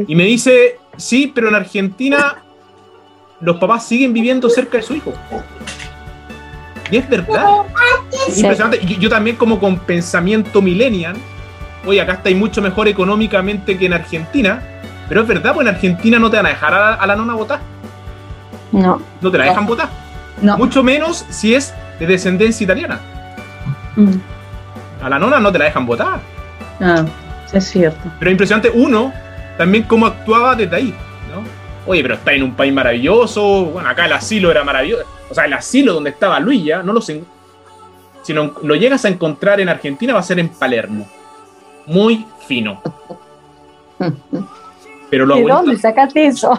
Y 0.09 0.15
me 0.15 0.25
dice, 0.25 0.79
sí, 0.97 1.31
pero 1.33 1.49
en 1.49 1.55
Argentina 1.55 2.43
los 3.41 3.57
papás 3.59 3.87
siguen 3.87 4.13
viviendo 4.13 4.49
cerca 4.49 4.79
de 4.79 4.83
su 4.83 4.95
hijo. 4.95 5.13
Y 6.91 6.97
es 6.97 7.09
verdad. 7.09 7.63
Impresionante. 8.29 8.81
Yo, 8.85 8.99
yo, 8.99 9.09
también 9.09 9.37
como 9.37 9.59
con 9.59 9.79
pensamiento 9.79 10.61
millennial, 10.61 11.17
oye, 11.87 12.01
acá 12.01 12.15
estáis 12.15 12.37
mucho 12.37 12.61
mejor 12.61 12.89
económicamente 12.89 13.79
que 13.79 13.87
en 13.87 13.93
Argentina, 13.93 14.63
pero 15.09 15.23
es 15.23 15.29
verdad, 15.29 15.55
pues 15.55 15.67
en 15.67 15.75
Argentina 15.75 16.19
no 16.19 16.31
te 16.31 16.37
van 16.37 16.47
a 16.47 16.51
dejar 16.51 16.75
a, 16.75 17.07
la 17.07 17.17
nona 17.17 17.35
votar. 17.35 17.61
No. 18.73 19.01
No 19.21 19.31
te 19.31 19.39
la 19.39 19.45
dejan 19.45 19.67
votar. 19.67 19.89
No. 20.43 20.59
Mucho 20.59 20.83
menos 20.83 21.25
si 21.31 21.55
es 21.55 21.73
de 21.99 22.07
descendencia 22.07 22.65
italiana. 22.65 23.01
Mm. 23.97 24.15
A 25.03 25.09
la 25.09 25.19
nona 25.19 25.41
no 25.41 25.53
te 25.53 25.59
la 25.59 25.67
dejan 25.67 25.87
votar. 25.87 26.21
Ah, 26.81 27.05
es 27.53 27.65
cierto. 27.65 28.11
Pero 28.19 28.31
impresionante, 28.31 28.71
uno, 28.73 29.13
también 29.59 29.85
cómo 29.85 30.07
actuaba 30.07 30.55
desde 30.55 30.77
ahí, 30.77 30.95
¿no? 31.33 31.43
Oye, 31.87 32.03
pero 32.03 32.15
está 32.15 32.33
en 32.33 32.43
un 32.43 32.55
país 32.55 32.73
maravilloso, 32.73 33.67
bueno, 33.67 33.89
acá 33.89 34.07
el 34.07 34.13
asilo 34.13 34.51
era 34.51 34.65
maravilloso. 34.65 35.05
O 35.31 35.35
sea, 35.35 35.45
el 35.45 35.53
asilo 35.53 35.95
donde 35.95 36.11
estaba 36.11 36.41
Luis 36.41 36.65
no 36.85 36.93
lo 36.93 37.01
sé. 37.01 37.23
Si 38.23 38.33
lo, 38.33 38.55
lo 38.63 38.75
llegas 38.75 39.05
a 39.05 39.09
encontrar 39.09 39.61
en 39.61 39.69
Argentina, 39.69 40.15
va 40.15 40.21
a 40.21 40.23
ser 40.23 40.39
en 40.39 40.49
Palermo. 40.49 41.07
Muy 41.87 42.27
fino. 42.47 42.81
Pero 45.11 45.27
lo 45.27 45.37
¿De 45.37 45.43
dónde 45.43 45.77
sacaste 45.77 46.27
eso? 46.27 46.59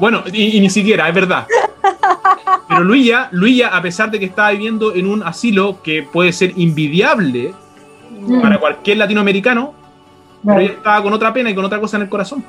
Bueno, 0.00 0.22
y, 0.32 0.60
ni 0.60 0.70
siquiera, 0.70 1.08
es 1.08 1.14
verdad. 1.14 1.46
Pero 2.68 2.84
Luilla, 2.84 3.28
Luilla, 3.32 3.68
a 3.68 3.82
pesar 3.82 4.10
de 4.10 4.18
que 4.18 4.26
estaba 4.26 4.50
viviendo 4.50 4.94
en 4.94 5.06
un 5.06 5.22
asilo 5.22 5.82
que 5.82 6.02
puede 6.02 6.32
ser 6.32 6.52
invidiable 6.56 7.54
mm. 8.10 8.40
para 8.40 8.58
cualquier 8.58 8.96
latinoamericano, 8.96 9.74
pero 10.44 10.60
ella 10.60 10.72
estaba 10.72 11.02
con 11.02 11.12
otra 11.12 11.32
pena 11.32 11.50
y 11.50 11.54
con 11.54 11.64
otra 11.64 11.80
cosa 11.80 11.96
en 11.96 12.04
el 12.04 12.08
corazón. 12.08 12.44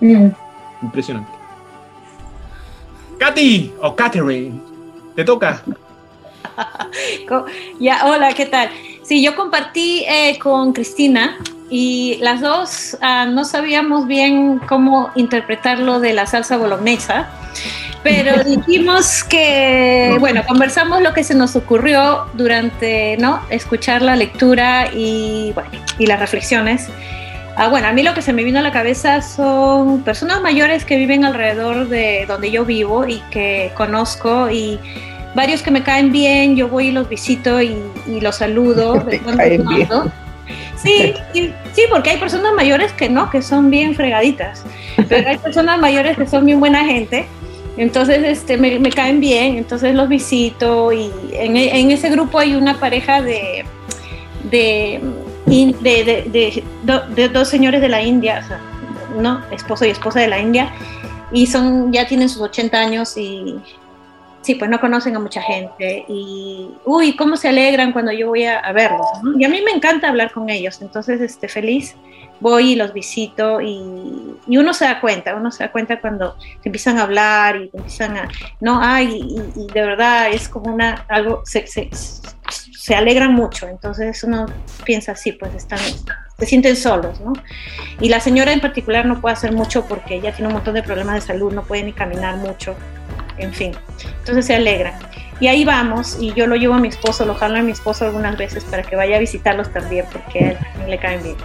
Mm. 0.00 0.28
Impresionante. 0.82 1.30
Katy 3.18 3.72
o 3.80 3.94
Catherine, 3.94 4.60
te 5.14 5.24
toca. 5.24 5.62
ya, 7.80 8.04
hola, 8.06 8.32
¿qué 8.34 8.46
tal? 8.46 8.70
Sí, 9.04 9.22
yo 9.22 9.36
compartí 9.36 10.04
eh, 10.08 10.38
con 10.38 10.72
Cristina 10.72 11.36
y 11.68 12.16
las 12.20 12.40
dos 12.40 12.96
ah, 13.02 13.26
no 13.26 13.44
sabíamos 13.44 14.06
bien 14.06 14.60
cómo 14.60 15.10
interpretar 15.14 15.78
lo 15.78 16.00
de 16.00 16.14
la 16.14 16.26
salsa 16.26 16.56
bolognesa, 16.56 17.28
pero 18.02 18.42
dijimos 18.44 19.22
que, 19.24 20.16
bueno, 20.20 20.42
conversamos 20.46 21.02
lo 21.02 21.12
que 21.12 21.22
se 21.22 21.34
nos 21.34 21.54
ocurrió 21.54 22.24
durante, 22.32 23.18
¿no? 23.18 23.40
Escuchar 23.50 24.00
la 24.00 24.16
lectura 24.16 24.88
y, 24.94 25.52
bueno, 25.52 25.70
y 25.98 26.06
las 26.06 26.18
reflexiones. 26.18 26.88
Ah, 27.56 27.68
bueno, 27.68 27.88
a 27.88 27.92
mí 27.92 28.02
lo 28.02 28.14
que 28.14 28.22
se 28.22 28.32
me 28.32 28.42
vino 28.42 28.58
a 28.58 28.62
la 28.62 28.72
cabeza 28.72 29.20
son 29.20 30.02
personas 30.02 30.40
mayores 30.40 30.84
que 30.86 30.96
viven 30.96 31.24
alrededor 31.24 31.88
de 31.88 32.24
donde 32.26 32.50
yo 32.50 32.64
vivo 32.64 33.06
y 33.06 33.20
que 33.30 33.70
conozco 33.76 34.50
y 34.50 34.80
varios 35.34 35.62
que 35.62 35.70
me 35.70 35.82
caen 35.82 36.12
bien, 36.12 36.56
yo 36.56 36.68
voy 36.68 36.88
y 36.88 36.92
los 36.92 37.08
visito 37.08 37.60
y, 37.60 37.76
y 38.06 38.20
los 38.20 38.36
saludo. 38.36 38.94
de 39.10 39.18
caen 39.20 39.66
bien. 39.68 39.88
Sí, 40.76 41.14
sí, 41.32 41.52
sí, 41.72 41.82
porque 41.90 42.10
hay 42.10 42.18
personas 42.18 42.52
mayores 42.54 42.92
que 42.92 43.08
no, 43.08 43.30
que 43.30 43.40
son 43.40 43.70
bien 43.70 43.94
fregaditas, 43.94 44.62
pero 45.08 45.26
hay 45.28 45.38
personas 45.38 45.80
mayores 45.80 46.16
que 46.18 46.26
son 46.26 46.44
bien 46.44 46.60
buena 46.60 46.84
gente, 46.84 47.24
entonces 47.78 48.18
este, 48.22 48.58
me, 48.58 48.78
me 48.78 48.90
caen 48.90 49.18
bien, 49.18 49.56
entonces 49.56 49.94
los 49.94 50.08
visito 50.10 50.92
y 50.92 51.10
en, 51.32 51.56
en 51.56 51.90
ese 51.90 52.10
grupo 52.10 52.38
hay 52.38 52.54
una 52.54 52.78
pareja 52.78 53.22
de, 53.22 53.64
de, 54.50 55.00
de, 55.46 55.72
de- 55.80 56.24
de- 56.30 56.64
do- 56.82 57.06
de 57.14 57.28
dos 57.30 57.48
señores 57.48 57.80
de 57.80 57.88
la 57.88 58.02
India, 58.02 58.42
o 58.44 58.46
sea, 58.46 58.60
¿no? 59.18 59.42
esposo 59.52 59.86
y 59.86 59.88
esposa 59.88 60.20
de 60.20 60.28
la 60.28 60.38
India, 60.38 60.70
y 61.32 61.46
son, 61.46 61.90
ya 61.92 62.06
tienen 62.06 62.28
sus 62.28 62.42
80 62.42 62.78
años 62.78 63.16
y 63.16 63.56
sí, 64.44 64.54
pues 64.56 64.70
no 64.70 64.78
conocen 64.78 65.16
a 65.16 65.18
mucha 65.18 65.40
gente 65.40 66.04
y, 66.06 66.70
uy, 66.84 67.16
cómo 67.16 67.36
se 67.38 67.48
alegran 67.48 67.92
cuando 67.92 68.12
yo 68.12 68.28
voy 68.28 68.44
a, 68.44 68.60
verlos. 68.72 69.06
Y 69.38 69.44
a 69.44 69.48
mí 69.48 69.62
me 69.64 69.70
encanta 69.70 70.08
hablar 70.08 70.32
con 70.32 70.50
ellos, 70.50 70.82
entonces, 70.82 71.20
este, 71.22 71.48
feliz, 71.48 71.96
voy 72.40 72.72
y 72.72 72.76
los 72.76 72.92
visito 72.92 73.62
y, 73.62 74.36
y 74.46 74.56
uno 74.58 74.74
se 74.74 74.84
da 74.84 75.00
cuenta, 75.00 75.34
uno 75.34 75.50
se 75.50 75.64
da 75.64 75.72
cuenta 75.72 75.98
cuando 75.98 76.36
te 76.62 76.68
empiezan 76.68 76.98
a 76.98 77.04
hablar 77.04 77.56
y 77.56 77.68
te 77.70 77.78
empiezan 77.78 78.18
a, 78.18 78.28
no, 78.60 78.80
ay, 78.82 79.18
y 79.56 79.72
de 79.72 79.80
verdad 79.80 80.30
es 80.30 80.48
como 80.50 80.72
una, 80.74 81.06
algo, 81.08 81.40
se, 81.46 81.66
se, 81.66 81.88
se 81.90 82.94
alegran 82.94 83.32
mucho, 83.32 83.66
entonces 83.66 84.22
uno 84.24 84.44
piensa 84.84 85.12
así, 85.12 85.32
pues 85.32 85.54
están, 85.54 85.78
se 86.38 86.44
sienten 86.44 86.76
solos, 86.76 87.18
¿no? 87.20 87.32
Y 87.98 88.10
la 88.10 88.20
señora 88.20 88.52
en 88.52 88.60
particular 88.60 89.06
no 89.06 89.22
puede 89.22 89.32
hacer 89.32 89.52
mucho 89.52 89.86
porque 89.86 90.16
ella 90.16 90.32
tiene 90.32 90.48
un 90.48 90.54
montón 90.54 90.74
de 90.74 90.82
problemas 90.82 91.14
de 91.14 91.20
salud, 91.22 91.50
no 91.50 91.62
puede 91.62 91.82
ni 91.84 91.94
caminar 91.94 92.36
mucho, 92.36 92.76
en 93.38 93.52
fin. 93.52 93.72
Entonces 94.20 94.46
se 94.46 94.54
alegran. 94.54 94.94
Y 95.40 95.48
ahí 95.48 95.64
vamos, 95.64 96.16
y 96.20 96.32
yo 96.32 96.46
lo 96.46 96.54
llevo 96.54 96.74
a 96.74 96.78
mi 96.78 96.88
esposo, 96.88 97.24
lo 97.26 97.34
jalo 97.34 97.58
a 97.58 97.62
mi 97.62 97.72
esposo 97.72 98.04
algunas 98.04 98.36
veces 98.38 98.62
para 98.64 98.82
que 98.82 98.94
vaya 98.94 99.16
a 99.16 99.18
visitarlos 99.18 99.72
también, 99.72 100.06
porque 100.12 100.38
a 100.44 100.50
él 100.50 100.90
le 100.90 100.98
caen 100.98 101.22
bien. 101.22 101.36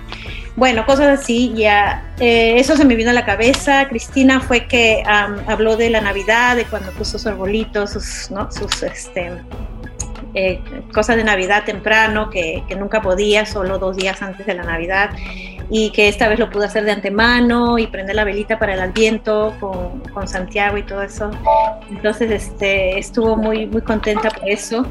Bueno, 0.55 0.85
cosas 0.85 1.19
así, 1.19 1.53
ya 1.55 2.03
eh, 2.19 2.59
eso 2.59 2.75
se 2.75 2.85
me 2.85 2.95
vino 2.95 3.09
a 3.09 3.13
la 3.13 3.25
cabeza. 3.25 3.87
Cristina 3.87 4.41
fue 4.41 4.67
que 4.67 5.03
am, 5.07 5.37
habló 5.47 5.75
de 5.75 5.89
la 5.89 6.01
Navidad, 6.01 6.55
de 6.55 6.65
cuando 6.65 6.91
puso 6.91 7.17
su 7.17 7.29
arbolito, 7.29 7.87
sus, 7.87 8.29
¿no? 8.29 8.51
sus 8.51 8.83
este, 8.83 9.31
eh, 10.33 10.61
cosas 10.93 11.15
de 11.15 11.23
Navidad 11.23 11.63
temprano, 11.65 12.29
que, 12.29 12.63
que 12.67 12.75
nunca 12.75 13.01
podía, 13.01 13.45
solo 13.45 13.79
dos 13.79 13.97
días 13.97 14.21
antes 14.21 14.45
de 14.45 14.55
la 14.55 14.63
Navidad, 14.63 15.11
y 15.71 15.91
que 15.91 16.07
esta 16.07 16.27
vez 16.27 16.39
lo 16.39 16.49
pude 16.49 16.65
hacer 16.65 16.83
de 16.83 16.91
antemano 16.91 17.77
y 17.77 17.87
prender 17.87 18.15
la 18.15 18.23
velita 18.23 18.57
para 18.57 18.73
el 18.73 18.79
adviento 18.79 19.55
con, 19.59 19.99
con 20.13 20.27
Santiago 20.27 20.77
y 20.77 20.83
todo 20.83 21.03
eso. 21.03 21.29
Entonces 21.91 22.31
este, 22.31 22.97
estuvo 22.97 23.35
muy, 23.37 23.67
muy 23.67 23.81
contenta 23.81 24.29
por 24.31 24.49
eso. 24.49 24.85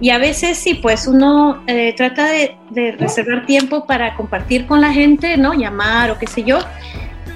Y 0.00 0.10
a 0.10 0.18
veces 0.18 0.58
sí, 0.58 0.74
pues 0.74 1.06
uno 1.06 1.62
eh, 1.66 1.94
trata 1.96 2.26
de, 2.26 2.56
de 2.70 2.92
reservar 2.92 3.46
tiempo 3.46 3.86
para 3.86 4.14
compartir 4.14 4.66
con 4.66 4.80
la 4.80 4.92
gente, 4.92 5.36
¿no? 5.36 5.52
Llamar 5.52 6.10
o 6.10 6.18
qué 6.18 6.26
sé 6.26 6.44
yo. 6.44 6.58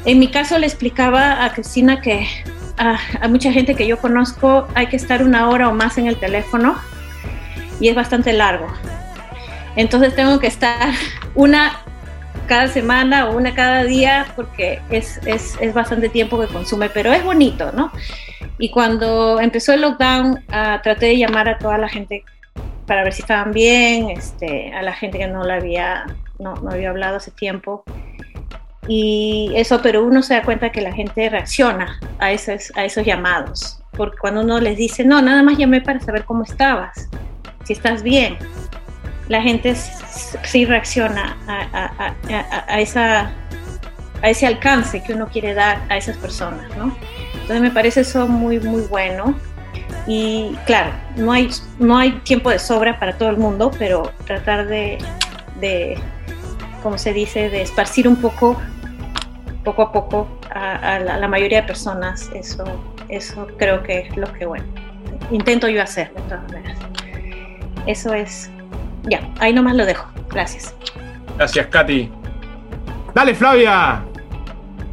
En 0.05 0.18
mi 0.20 0.29
caso 0.29 0.59
le 0.59 0.66
explicaba 0.66 1.44
a 1.44 1.53
Cristina 1.53 2.01
que 2.01 2.29
a, 2.77 2.96
a 3.20 3.29
mucha 3.29 3.51
gente 3.51 3.74
que 3.74 3.87
yo 3.87 3.98
conozco 3.98 4.68
hay 4.74 4.87
que 4.87 4.96
estar 4.96 5.24
una 5.24 5.48
hora 5.48 5.68
o 5.68 5.74
más 5.74 5.98
en 5.98 6.07
el 6.07 6.16
teléfono 6.16 6.77
y 7.81 7.88
es 7.88 7.95
bastante 7.95 8.33
largo. 8.33 8.67
Entonces 9.77 10.14
tengo 10.14 10.38
que 10.41 10.47
estar 10.47 10.93
una 11.35 11.81
cada 12.47 12.69
semana 12.69 13.29
o 13.29 13.37
una 13.37 13.55
cada 13.55 13.85
día 13.85 14.27
porque 14.35 14.81
es, 14.91 15.21
es, 15.27 15.57
es 15.61 15.75
bastante 15.75 16.09
tiempo 16.09 16.41
que 16.41 16.47
consume, 16.47 16.88
pero 16.88 17.12
es 17.12 17.23
bonito, 17.23 17.73
¿no? 17.73 17.93
Y 18.59 18.71
cuando 18.71 19.38
empezó 19.41 19.73
el 19.75 19.83
lockdown, 19.83 20.45
ah, 20.51 20.81
traté 20.83 21.07
de 21.07 21.19
llamar 21.19 21.49
a 21.49 21.59
toda 21.59 21.79
la 21.79 21.88
gente 21.88 22.25
para 22.87 23.05
ver 23.05 23.12
si 23.12 23.23
estaban 23.23 23.53
bien, 23.53 24.09
este, 24.11 24.73
a 24.73 24.83
la 24.83 24.95
gente 24.95 25.19
que 25.19 25.29
no 25.29 25.45
la 25.45 25.57
había, 25.57 26.07
no, 26.38 26.55
no 26.55 26.71
había 26.71 26.91
hablado 26.91 27.17
hace 27.19 27.31
tiempo. 27.31 27.85
Y 28.88 29.53
eso, 29.55 29.81
pero 29.83 30.03
uno 30.03 30.23
se 30.23 30.35
da 30.35 30.43
cuenta 30.43 30.73
que 30.73 30.81
la 30.81 30.93
gente 30.93 31.29
reacciona 31.29 32.01
a 32.19 32.33
esos, 32.33 32.73
a 32.75 32.85
esos 32.87 33.05
llamados. 33.05 33.81
Porque 33.93 34.17
cuando 34.17 34.41
uno 34.41 34.59
les 34.59 34.79
dice, 34.79 35.05
no, 35.05 35.21
nada 35.21 35.43
más 35.43 35.59
llamé 35.59 35.83
para 35.83 36.01
saber 36.01 36.25
cómo 36.25 36.45
estabas, 36.45 37.09
si 37.68 37.74
estás 37.74 38.02
bien, 38.02 38.38
la 39.28 39.42
gente 39.42 39.74
sí 39.74 40.64
reacciona 40.64 41.37
a, 41.46 42.81
esa, 42.81 43.31
a 44.22 44.31
ese 44.31 44.46
alcance 44.46 45.02
que 45.02 45.12
uno 45.12 45.28
quiere 45.28 45.52
dar 45.52 45.83
a 45.90 45.98
esas 45.98 46.16
personas, 46.16 46.74
¿no? 46.78 46.96
Entonces 47.35 47.61
me 47.61 47.70
parece 47.70 48.00
eso 48.00 48.26
muy, 48.26 48.59
muy 48.59 48.81
bueno. 48.83 49.38
Y 50.07 50.57
claro, 50.64 50.92
no 51.16 51.31
hay, 51.31 51.50
no 51.78 51.98
hay 51.98 52.12
tiempo 52.20 52.48
de 52.48 52.59
sobra 52.59 52.98
para 52.98 53.18
todo 53.18 53.28
el 53.28 53.37
mundo, 53.37 53.70
pero 53.78 54.12
tratar 54.24 54.66
de, 54.66 54.96
de 55.61 55.98
como 56.83 56.96
se 56.96 57.12
dice, 57.12 57.50
de 57.50 57.61
esparcir 57.61 58.09
un 58.09 58.16
poco, 58.16 58.59
poco 59.62 59.83
a 59.83 59.92
poco, 59.92 60.40
a, 60.54 60.94
a 60.94 61.00
la, 61.00 61.14
a 61.16 61.18
la 61.18 61.28
mayoría 61.28 61.61
de 61.61 61.66
personas, 61.66 62.31
eso, 62.35 62.64
eso 63.11 63.46
creo 63.59 63.83
que 63.83 64.09
es 64.09 64.16
lo 64.16 64.33
que, 64.33 64.46
bueno, 64.46 64.64
intento 65.31 65.68
yo 65.68 65.83
hacer 65.83 66.14
de 66.14 66.22
todas 66.22 66.50
maneras. 66.50 66.78
Eso 67.88 68.12
es, 68.14 68.51
ya, 69.05 69.29
ahí 69.40 69.53
nomás 69.53 69.74
lo 69.74 69.85
dejo. 69.87 70.07
Gracias. 70.31 70.74
Gracias, 71.37 71.66
Katy. 71.68 72.11
Dale, 73.14 73.35
Flavia. 73.35 74.05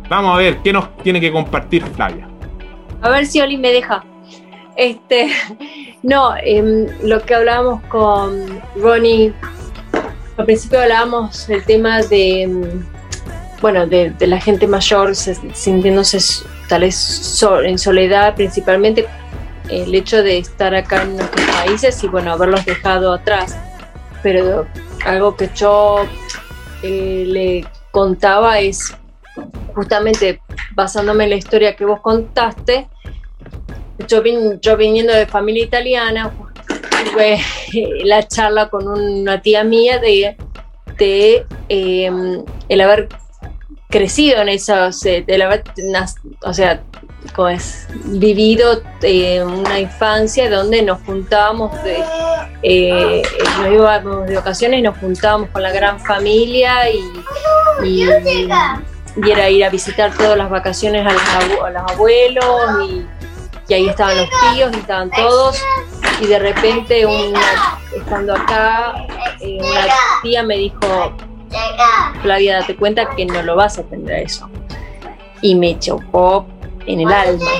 Vamos 0.10 0.36
a 0.36 0.38
ver 0.38 0.58
qué 0.64 0.72
nos 0.72 0.96
tiene 0.98 1.20
que 1.20 1.32
compartir 1.32 1.84
Flavia. 1.84 2.28
A 3.02 3.10
ver 3.10 3.26
si 3.26 3.42
Oli 3.42 3.58
me 3.58 3.72
deja. 3.72 4.04
Este, 4.78 5.30
no, 6.04 6.36
em, 6.38 6.88
lo 7.04 7.22
que 7.22 7.36
hablábamos 7.36 7.82
con 7.84 8.62
Ronnie, 8.78 9.34
al 10.38 10.46
principio 10.46 10.82
hablábamos 10.82 11.48
del 11.48 11.64
tema 11.66 12.02
de, 12.04 12.44
em, 12.44 12.86
bueno, 13.62 13.86
de, 13.88 14.12
de 14.12 14.28
la 14.28 14.40
gente 14.40 14.68
mayor 14.68 15.16
se- 15.16 15.36
sintiéndose 15.54 16.20
tal 16.70 16.82
vez 16.82 16.96
so- 16.96 17.62
en 17.62 17.78
soledad, 17.78 18.36
principalmente 18.36 19.06
el 19.70 19.94
hecho 19.96 20.24
de 20.24 20.38
estar 20.38 20.74
acá 20.76 21.04
en 21.04 21.18
nuestros 21.18 21.46
países 21.48 22.04
y 22.04 22.08
bueno, 22.08 22.32
haberlos 22.32 22.66
dejado 22.66 23.14
atrás. 23.14 23.58
Pero 24.24 24.66
algo 25.06 25.36
que 25.36 25.50
yo 25.56 26.06
eh, 26.82 27.24
le 27.28 27.66
contaba 27.92 28.60
es 28.60 28.94
justamente 29.74 30.42
basándome 30.74 31.26
en 31.26 31.32
la 31.32 31.36
historia 31.36 31.76
que 31.76 31.86
vos 31.86 32.00
contaste, 32.02 32.88
yo, 34.08 34.22
vin- 34.24 34.60
yo 34.62 34.78
viniendo 34.78 35.14
de 35.14 35.26
familia 35.26 35.64
italiana, 35.66 36.32
tuve 37.12 37.40
la 38.04 38.28
charla 38.28 38.70
con 38.70 38.88
una 38.88 39.42
tía 39.42 39.64
mía 39.64 40.00
de, 40.00 40.38
de 40.98 41.46
eh, 41.70 42.12
el 42.70 42.82
haber 42.82 43.10
crecido 43.90 44.42
en 44.42 44.50
esos, 44.50 45.06
eh, 45.06 45.24
el 45.28 45.42
haber, 45.42 45.64
o 46.44 46.54
sea, 46.54 46.82
como 47.34 47.50
es, 47.50 47.88
vivido 48.06 48.82
eh, 49.02 49.44
una 49.44 49.80
infancia 49.80 50.50
donde 50.50 50.82
nos 50.82 51.02
juntábamos 51.04 51.72
eh, 52.62 53.22
nos 53.60 53.72
íbamos 53.72 54.28
de 54.28 54.38
ocasiones, 54.38 54.82
nos 54.84 54.98
juntábamos 54.98 55.50
con 55.50 55.62
la 55.62 55.72
gran 55.72 56.00
familia 56.00 56.90
y, 56.90 57.02
y, 57.84 58.04
era 59.30 59.50
ir 59.50 59.64
a 59.64 59.70
visitar 59.70 60.14
todas 60.14 60.38
las 60.38 60.50
vacaciones 60.50 61.06
a 61.08 61.14
los, 61.14 61.92
abuelos 61.92 62.46
y, 62.90 63.74
ahí 63.74 63.88
estaban 63.88 64.18
los 64.18 64.30
tíos 64.30 64.72
y 64.74 64.80
estaban 64.80 65.10
todos. 65.12 65.62
Y 66.22 66.28
de 66.28 66.40
repente 66.40 67.06
estando 67.96 68.36
acá 68.36 68.96
eh, 69.42 69.58
una 69.60 69.88
tía 70.22 70.44
me 70.44 70.58
dijo 70.58 71.14
Flavia 72.22 72.60
date 72.60 72.76
cuenta 72.76 73.10
que 73.16 73.26
no 73.26 73.42
lo 73.42 73.56
vas 73.56 73.78
a 73.78 73.84
tener 73.84 74.24
eso 74.24 74.50
y 75.42 75.56
me 75.56 75.78
chocó 75.80 76.48
en 76.86 77.02
el 77.02 77.12
alma. 77.12 77.52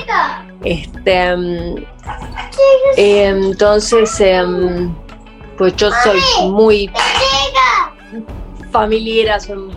este 0.64 1.34
eh, 2.96 3.28
entonces 3.28 4.20
em, 4.20 4.94
pues 5.58 5.74
yo 5.76 5.90
soy 6.02 6.20
muy 6.50 6.90
familiera 8.70 9.38
soy 9.40 9.70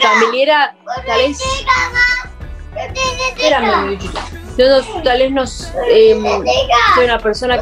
familiera 0.00 0.74
tal 1.06 1.18
vez 1.18 1.38
Espérame, 3.36 3.98
yo 4.58 4.68
no- 4.68 5.02
tal 5.02 5.18
vez 5.32 5.72
eh, 5.90 6.18
soy 6.94 7.04
una 7.04 7.18
persona 7.18 7.60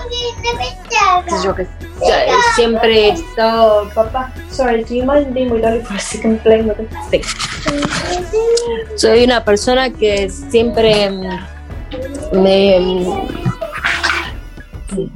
yo 1.45 1.55
que 1.55 1.67
ya, 2.07 2.25
siempre 2.55 3.09
he 3.09 3.13
estado, 3.13 3.89
papá, 3.95 4.33
sorry, 4.51 4.85
do 4.85 4.95
you 4.95 5.05
mind 5.05 5.33
being 5.35 5.51
with 5.51 5.63
Dolly 5.63 5.81
for 5.81 5.97
a 5.97 6.01
second 6.01 6.41
stick? 7.07 7.25
Soy 8.97 9.25
una 9.25 9.45
persona 9.45 9.91
que 9.91 10.29
siempre 10.31 11.11
me 12.33 12.81
mm, 12.81 13.29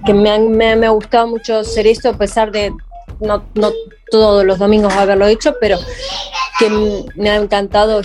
que 0.06 0.14
me, 0.14 0.38
me, 0.38 0.76
me 0.76 0.86
ha 0.86 0.90
gustado 0.90 1.26
mucho 1.26 1.58
hacer 1.58 1.86
esto 1.86 2.10
a 2.10 2.12
pesar 2.12 2.50
de 2.52 2.72
no, 3.20 3.42
no 3.54 3.72
todos 4.10 4.44
los 4.44 4.58
domingos 4.58 4.92
haberlo 4.94 5.26
hecho, 5.26 5.56
pero 5.60 5.78
que 6.58 6.68
me 7.16 7.30
ha 7.30 7.36
encantado 7.36 8.02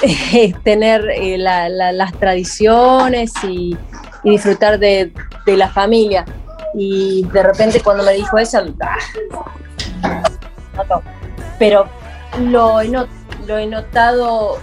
tener 0.64 1.08
eh, 1.10 1.38
la- 1.38 1.68
la- 1.68 1.92
las 1.92 2.12
tradiciones 2.14 3.32
y, 3.44 3.76
disfrutar 4.22 4.78
de, 4.78 5.12
la 5.46 5.68
familia. 5.68 6.24
Y 6.74 7.24
de 7.32 7.42
repente 7.42 7.80
cuando 7.80 8.04
me 8.04 8.12
dijo 8.12 8.38
eso, 8.38 8.62
ah, 8.82 8.98
pero 11.58 11.86
lo 12.38 12.80
he, 12.80 13.66
notado 13.66 14.58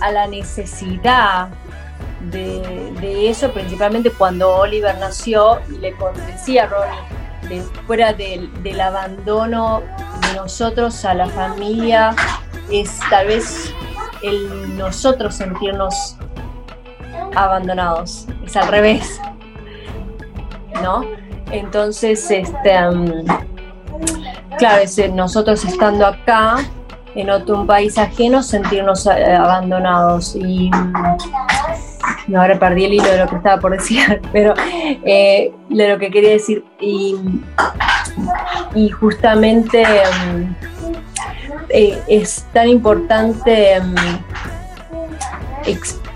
a 0.00 0.10
la 0.12 0.26
necesidad 0.28 1.48
de, 2.30 3.28
eso, 3.28 3.50
principalmente 3.50 4.10
cuando 4.10 4.54
Oliver 4.56 4.96
nació 4.98 5.60
y 5.68 5.78
le 5.78 5.94
decía 6.28 6.64
a 6.64 6.66
Ronnie, 6.66 6.98
fuera 7.86 8.12
del, 8.12 8.80
abandono 8.80 9.82
de 10.22 10.36
nosotros 10.36 11.04
a 11.04 11.14
la 11.14 11.28
familia, 11.28 12.14
es 12.70 12.98
tal 13.10 13.26
vez 13.28 13.72
el 14.22 14.76
nosotros 14.76 15.34
sentirnos 15.34 16.16
abandonados, 17.34 18.26
es 18.44 18.56
al 18.56 18.68
revés, 18.68 19.20
¿no? 20.82 21.04
Entonces, 21.50 22.30
este, 22.30 22.90
mm, 22.90 23.26
claro, 24.58 24.82
es 24.82 25.12
nosotros 25.12 25.64
estando 25.64 26.06
acá, 26.06 26.58
en 27.14 27.30
otro 27.30 27.60
un 27.60 27.66
país 27.66 27.96
ajeno, 27.96 28.42
sentirnos 28.42 29.06
eh, 29.06 29.34
abandonados 29.34 30.36
y 30.36 30.70
no, 32.28 32.40
ahora 32.40 32.58
perdí 32.58 32.84
el 32.84 32.94
hilo 32.94 33.04
de 33.10 33.18
lo 33.18 33.28
que 33.28 33.36
estaba 33.36 33.60
por 33.60 33.72
decir, 33.72 34.20
pero 34.32 34.54
eh, 35.04 35.52
de 35.68 35.88
lo 35.88 35.98
que 35.98 36.10
quería 36.10 36.30
decir. 36.30 36.64
Y, 36.80 37.16
y 38.74 38.88
justamente 38.90 39.84
mm, 39.84 40.54
eh, 41.70 41.98
es 42.08 42.46
tan 42.52 42.68
importante 42.68 43.80
mm, 43.80 43.94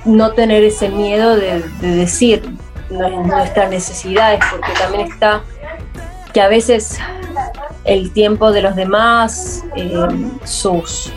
no 0.05 0.33
tener 0.33 0.64
ese 0.64 0.88
miedo 0.88 1.37
de, 1.37 1.61
de 1.81 1.88
decir 1.96 2.42
nu- 2.90 3.24
nuestras 3.26 3.70
necesidades, 3.70 4.40
porque 4.50 4.72
también 4.81 5.09
está 5.11 5.42
que 6.33 6.40
a 6.40 6.48
veces 6.48 6.98
el 7.85 8.12
tiempo 8.12 8.53
de 8.53 8.62
los 8.62 8.76
demás, 8.76 9.64
eh, 9.76 10.07
sus, 10.44 11.12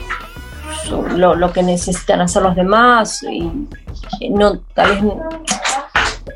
su- 0.85 1.03
lo, 1.15 1.35
lo 1.35 1.51
que 1.53 1.61
necesitan 1.61 2.21
hacer 2.21 2.41
los 2.41 2.55
demás, 2.55 3.21
y 3.23 3.51
no, 4.29 4.59
tal 4.73 4.91
vez 5.01 5.13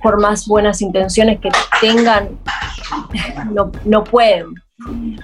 por 0.04 0.20
más 0.22 0.48
buenas 0.48 0.82
intenciones 0.82 1.40
que 1.40 1.50
tengan, 1.82 2.38
no, 3.52 3.72
no 3.86 4.04
pueden. 4.04 4.48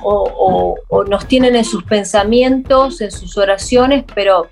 O, 0.04 0.76
o- 0.90 1.04
nos 1.06 1.28
tienen 1.28 1.56
en 1.56 1.64
sus 1.66 1.84
pensamientos, 1.84 3.02
en 3.02 3.12
sus 3.12 3.38
oraciones, 3.38 4.04
pero 4.16 4.48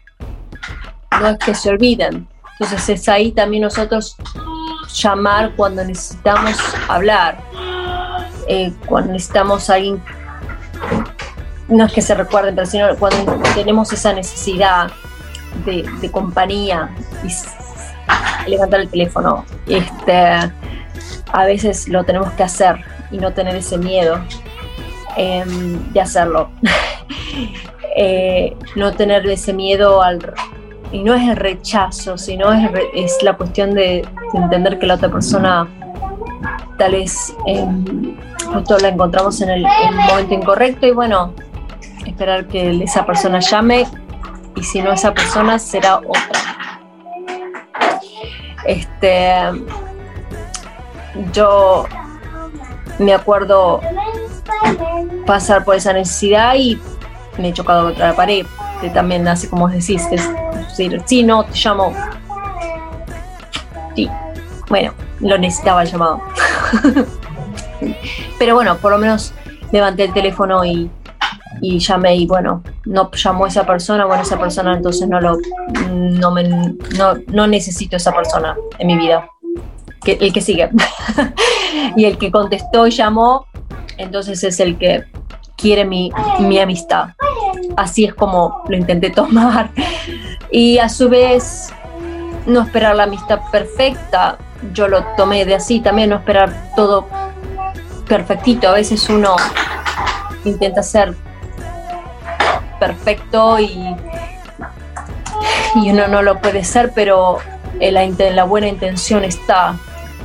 no 1.19 1.27
es 1.29 1.37
que 1.39 1.55
se 1.55 1.69
olviden. 1.69 2.27
Entonces 2.59 2.87
es 2.89 3.09
ahí 3.09 3.31
también 3.31 3.63
nosotros 3.63 4.15
llamar 4.93 5.53
cuando 5.55 5.83
necesitamos 5.83 6.55
hablar, 6.87 7.41
eh, 8.47 8.71
cuando 8.85 9.13
necesitamos 9.13 9.69
a 9.69 9.75
alguien, 9.75 10.01
no 11.67 11.85
es 11.85 11.93
que 11.93 12.01
se 12.01 12.13
recuerden, 12.13 12.53
pero 12.55 12.67
sino 12.67 12.95
cuando 12.97 13.41
tenemos 13.55 13.91
esa 13.93 14.13
necesidad 14.13 14.91
de, 15.65 15.89
de 16.01 16.11
compañía 16.11 16.89
y 17.23 17.29
levantar 18.47 18.81
el 18.81 18.89
teléfono. 18.89 19.45
Este, 19.67 20.13
a 21.33 21.45
veces 21.45 21.87
lo 21.87 22.03
tenemos 22.03 22.31
que 22.33 22.43
hacer 22.43 22.83
y 23.11 23.17
no 23.17 23.33
tener 23.33 23.55
ese 23.55 23.77
miedo 23.77 24.19
em, 25.17 25.91
de 25.93 26.01
hacerlo. 26.01 26.49
Eh, 27.97 28.55
no 28.77 28.93
tener 28.93 29.27
ese 29.29 29.51
miedo 29.51 30.01
al... 30.01 30.33
Y 30.93 31.03
no 31.03 31.13
es 31.13 31.27
el 31.27 31.35
rechazo, 31.35 32.17
sino 32.17 32.49
es, 32.53 33.21
la 33.21 33.33
cuestión 33.33 33.73
de, 33.73 34.07
de 34.31 34.39
entender 34.39 34.79
que 34.79 34.87
la 34.87 34.95
otra 34.95 35.09
persona 35.09 35.67
tal 36.77 36.93
vez 36.93 37.35
em, 37.47 38.15
justo 38.51 38.77
la 38.79 38.89
encontramos 38.89 39.41
en 39.41 39.49
el 39.49 39.67
momento 40.09 40.33
incorrecto 40.33 40.87
y 40.87 40.91
bueno, 40.91 41.33
esperar 42.05 42.47
que 42.47 42.83
esa 42.83 43.05
persona 43.05 43.39
llame 43.39 43.85
y 44.55 44.63
si 44.63 44.81
no 44.81 44.91
esa 44.91 45.13
persona 45.13 45.59
será 45.59 45.97
otra. 45.97 46.50
Este, 48.65 49.33
yo 51.33 51.85
me 52.99 53.13
acuerdo 53.13 53.81
pasar 55.25 55.63
por 55.63 55.75
esa 55.75 55.93
necesidad 55.93 56.55
y 56.55 56.79
me 57.37 57.49
he 57.49 57.53
chocado 57.53 57.85
contra 57.85 58.09
la 58.09 58.15
pared, 58.15 58.45
que 58.79 58.89
también 58.89 59.27
así 59.27 59.47
como 59.47 59.67
decís, 59.67 60.07
es 60.11 60.29
decir, 60.67 61.01
sí, 61.05 61.23
no, 61.23 61.45
te 61.45 61.57
llamo. 61.57 61.93
Sí, 63.95 64.09
bueno, 64.69 64.93
lo 65.19 65.37
necesitaba 65.37 65.83
el 65.83 65.89
llamado. 65.89 66.21
Pero 68.39 68.55
bueno, 68.55 68.77
por 68.77 68.91
lo 68.91 68.97
menos 68.97 69.33
levanté 69.71 70.03
el 70.05 70.13
teléfono 70.13 70.63
y, 70.65 70.89
y 71.59 71.79
llamé 71.79 72.15
y 72.15 72.27
bueno, 72.27 72.63
no 72.85 73.11
llamó 73.11 73.47
esa 73.47 73.65
persona, 73.65 74.05
bueno, 74.05 74.23
esa 74.23 74.39
persona 74.39 74.75
entonces 74.75 75.07
no 75.07 75.19
lo 75.19 75.37
no 75.91 76.31
me 76.31 76.43
no, 76.47 77.15
no 77.27 77.47
necesito 77.47 77.97
esa 77.97 78.13
persona 78.13 78.55
en 78.79 78.87
mi 78.87 78.97
vida. 78.97 79.27
El 80.05 80.33
que 80.33 80.41
sigue. 80.41 80.69
y 81.95 82.05
el 82.05 82.17
que 82.17 82.31
contestó 82.31 82.87
y 82.87 82.91
llamó, 82.91 83.45
entonces 83.97 84.43
es 84.43 84.59
el 84.59 84.77
que 84.77 85.03
quiere 85.55 85.85
mi, 85.85 86.11
mi 86.39 86.59
amistad. 86.59 87.09
Así 87.77 88.05
es 88.05 88.13
como 88.15 88.63
lo 88.67 88.77
intenté 88.77 89.09
tomar. 89.09 89.71
Y 90.53 90.79
a 90.79 90.89
su 90.89 91.07
vez, 91.07 91.73
no 92.45 92.63
esperar 92.63 92.97
la 92.97 93.03
amistad 93.03 93.39
perfecta, 93.53 94.37
yo 94.73 94.89
lo 94.89 95.01
tomé 95.15 95.45
de 95.45 95.55
así, 95.55 95.79
también 95.79 96.09
no 96.09 96.17
esperar 96.17 96.73
todo 96.75 97.07
perfectito. 98.05 98.67
A 98.67 98.73
veces 98.73 99.09
uno 99.09 99.33
intenta 100.43 100.83
ser 100.83 101.15
perfecto 102.81 103.59
y, 103.59 103.95
y 105.75 105.91
uno 105.91 106.07
no 106.07 106.23
lo 106.23 106.41
puede 106.41 106.63
ser, 106.63 106.91
pero 106.95 107.37
la, 107.79 108.43
buena 108.43 108.67
intención 108.67 109.23
está 109.23 109.77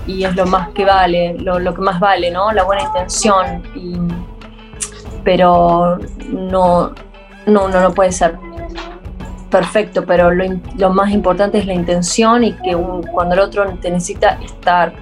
y 0.06 0.24
es 0.24 0.34
lo 0.34 0.46
más 0.46 0.70
que 0.70 0.86
vale, 0.86 1.36
lo, 1.38 1.74
que 1.74 1.82
más 1.82 2.00
vale, 2.00 2.30
¿no? 2.30 2.50
La 2.52 2.64
buena 2.64 2.84
intención. 2.84 3.62
Pero 5.22 5.98
no, 6.30 6.94
no, 7.46 7.64
uno 7.66 7.80
no 7.80 7.92
puede 7.92 8.12
ser 8.12 8.38
perfecto, 9.50 10.06
pero 10.06 10.30
lo, 10.30 10.90
más 10.90 11.10
importante 11.10 11.58
es 11.58 11.66
la 11.66 11.74
intención 11.74 12.42
y 12.42 12.52
que 12.54 12.74
cuando 13.12 13.34
el 13.34 13.40
otro 13.40 13.66
te 13.82 13.90
necesita 13.90 14.38
estar. 14.42 14.94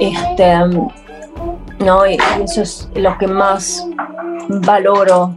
Este, 0.00 0.54
¿no? 1.78 2.06
Y 2.06 2.18
eso 2.42 2.62
es 2.62 2.90
lo 2.94 3.16
que 3.16 3.28
más 3.28 3.86
valoro 4.48 5.34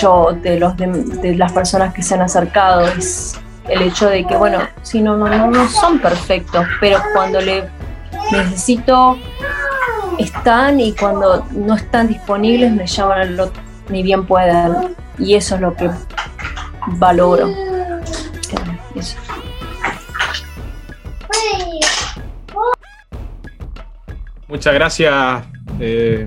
yo 0.00 0.36
de, 0.42 0.58
los 0.58 0.76
de, 0.76 1.34
las 1.36 1.52
personas 1.52 1.94
que 1.94 2.02
se 2.02 2.14
han 2.14 2.22
acercado, 2.22 2.86
es 2.86 3.38
el 3.68 3.82
hecho 3.82 4.08
de 4.08 4.24
que, 4.24 4.36
bueno, 4.36 4.60
si 4.82 5.00
no, 5.00 5.16
no, 5.16 5.28
no, 5.28 5.68
son 5.68 5.98
perfectos, 5.98 6.66
pero 6.80 6.98
cuando 7.14 7.40
le 7.40 7.68
necesito 8.32 9.18
están 10.18 10.80
y 10.80 10.92
cuando 10.94 11.46
no 11.52 11.74
están 11.76 12.08
disponibles 12.08 12.72
me 12.72 12.86
llaman 12.86 13.20
al 13.20 13.40
otro, 13.40 13.62
ni 13.88 14.02
bien 14.02 14.26
puedan. 14.26 14.94
Y 15.18 15.34
eso 15.34 15.56
es 15.56 15.60
lo 15.60 15.74
que 15.74 15.90
valoro. 16.86 17.48
Eh. 17.48 17.78
Muchas 24.48 24.74
gracias, 24.74 25.44
eh, 25.78 26.26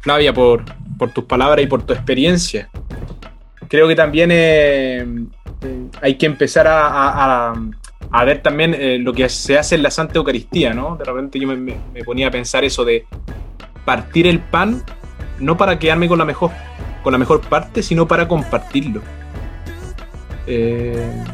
Flavia, 0.00 0.32
por, 0.34 0.62
por 0.98 1.10
tus 1.10 1.24
palabras 1.24 1.64
y 1.64 1.66
por 1.66 1.82
tu 1.82 1.92
experiencia. 1.92 2.68
Creo 3.68 3.88
que 3.88 3.96
también 3.96 4.30
eh, 4.32 5.04
eh, 5.62 5.86
hay 6.00 6.14
que 6.16 6.26
empezar 6.26 6.66
a, 6.68 7.54
ver 8.24 8.42
también 8.42 8.74
eh, 8.74 8.98
lo 8.98 9.12
que 9.12 9.28
se 9.28 9.58
hace 9.58 9.74
en 9.74 9.82
la 9.82 9.90
Santa 9.90 10.14
Eucaristía, 10.18 10.72
¿no? 10.72 10.96
De 10.96 11.04
repente 11.04 11.38
yo 11.38 11.48
me, 11.48 11.76
ponía 12.04 12.28
a 12.28 12.30
pensar 12.30 12.64
eso 12.64 12.84
de 12.84 13.04
partir 13.84 14.26
el 14.26 14.38
pan, 14.38 14.82
no 15.40 15.56
para 15.56 15.78
quedarme 15.78 16.08
con 16.08 16.18
la 16.18 16.24
mejor, 16.24 16.50
con 17.02 17.12
la 17.12 17.18
mejor 17.18 17.40
parte, 17.40 17.82
sino 17.82 18.06
para 18.06 18.26
compartirlo. 18.28 19.02
Eh, 20.46 21.24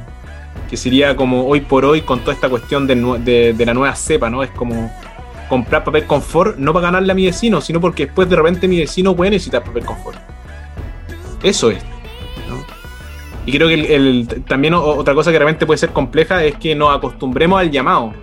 que 0.70 0.76
sería 0.78 1.14
como 1.14 1.46
hoy 1.46 1.60
por 1.60 1.84
hoy 1.84 2.00
con 2.00 2.20
toda 2.20 2.32
esta 2.32 2.48
cuestión 2.48 2.86
de, 2.86 2.94
de- 3.22 3.52
de 3.52 3.66
la 3.66 3.74
nueva 3.74 3.94
cepa, 3.94 4.30
¿no? 4.30 4.42
Es 4.42 4.50
como 4.50 4.90
comprar 5.53 5.84
papel 5.84 6.07
confort 6.07 6.57
no 6.57 6.72
para 6.72 6.86
ganarle 6.86 7.12
a 7.12 7.14
mi 7.14 7.26
vecino, 7.26 7.61
sino 7.61 7.78
porque 7.78 8.07
después 8.07 8.26
de 8.26 8.36
repente 8.36 8.66
mi 8.66 8.78
vecino 8.78 9.14
puede 9.14 9.32
necesitar 9.32 9.62
papel 9.62 9.84
confort. 9.84 10.16
Eso 11.42 11.70
es. 11.70 11.84
Y 13.44 13.53
creo 13.53 13.68
que 13.68 13.74
el- 13.94 14.44
también 14.48 14.72
otra 14.72 15.12
cosa 15.14 15.30
que 15.30 15.36
realmente 15.38 15.66
puede 15.66 15.76
ser 15.76 15.90
compleja 15.90 16.42
es 16.42 16.55
que 16.57 16.74
nos 16.74 16.96
acostumbremos 16.96 17.61
al 17.61 17.70
llamado. 17.70 18.14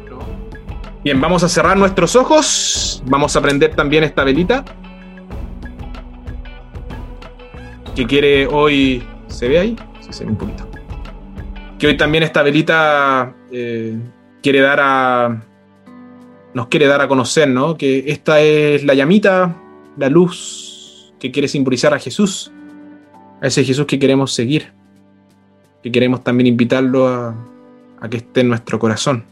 Bien, 1.04 1.22
vamos 1.22 1.44
a 1.44 1.50
cerrar 1.50 1.78
nuestros 1.78 2.16
ojos. 2.16 3.04
Vamos 3.06 3.36
a 3.36 3.42
prender 3.42 3.76
también 3.76 4.04
esta 4.04 4.24
velita. 4.24 4.66
Que 7.96 8.08
quiere 8.08 8.48
hoy. 8.48 9.04
¿Se 9.28 9.48
ve 9.48 9.60
ahí? 9.60 9.76
Sí, 10.02 10.12
se 10.14 10.26
ve 10.26 10.32
un 10.32 10.38
poquito. 10.38 10.68
Que 11.78 11.86
hoy 11.86 11.96
también 11.96 12.24
esta 12.24 12.42
velita 12.42 13.36
eh, 13.52 14.00
quiere 14.42 14.62
dar 14.62 14.80
a. 14.82 15.42
Nos 16.54 16.68
quiere 16.68 16.88
dar 16.88 17.02
a 17.02 17.08
conocer, 17.08 17.48
¿no? 17.48 17.78
Que 17.78 18.06
esta 18.08 18.42
es 18.42 18.84
la 18.84 18.94
llamita, 18.94 19.56
la 19.98 20.10
luz 20.10 21.14
que 21.20 21.32
quiere 21.32 21.48
simbolizar 21.48 21.94
a 21.94 22.00
Jesús. 22.00 22.52
A 23.42 23.48
ese 23.48 23.64
Jesús 23.64 23.86
que 23.86 24.00
queremos 24.00 24.34
seguir. 24.34 24.72
Que 25.84 25.92
queremos 25.92 26.24
también 26.24 26.48
invitarlo 26.48 27.08
a, 27.08 27.36
que 28.10 28.18
esté 28.18 28.42
en 28.42 28.50
nuestro 28.50 28.80
corazón. 28.80 29.24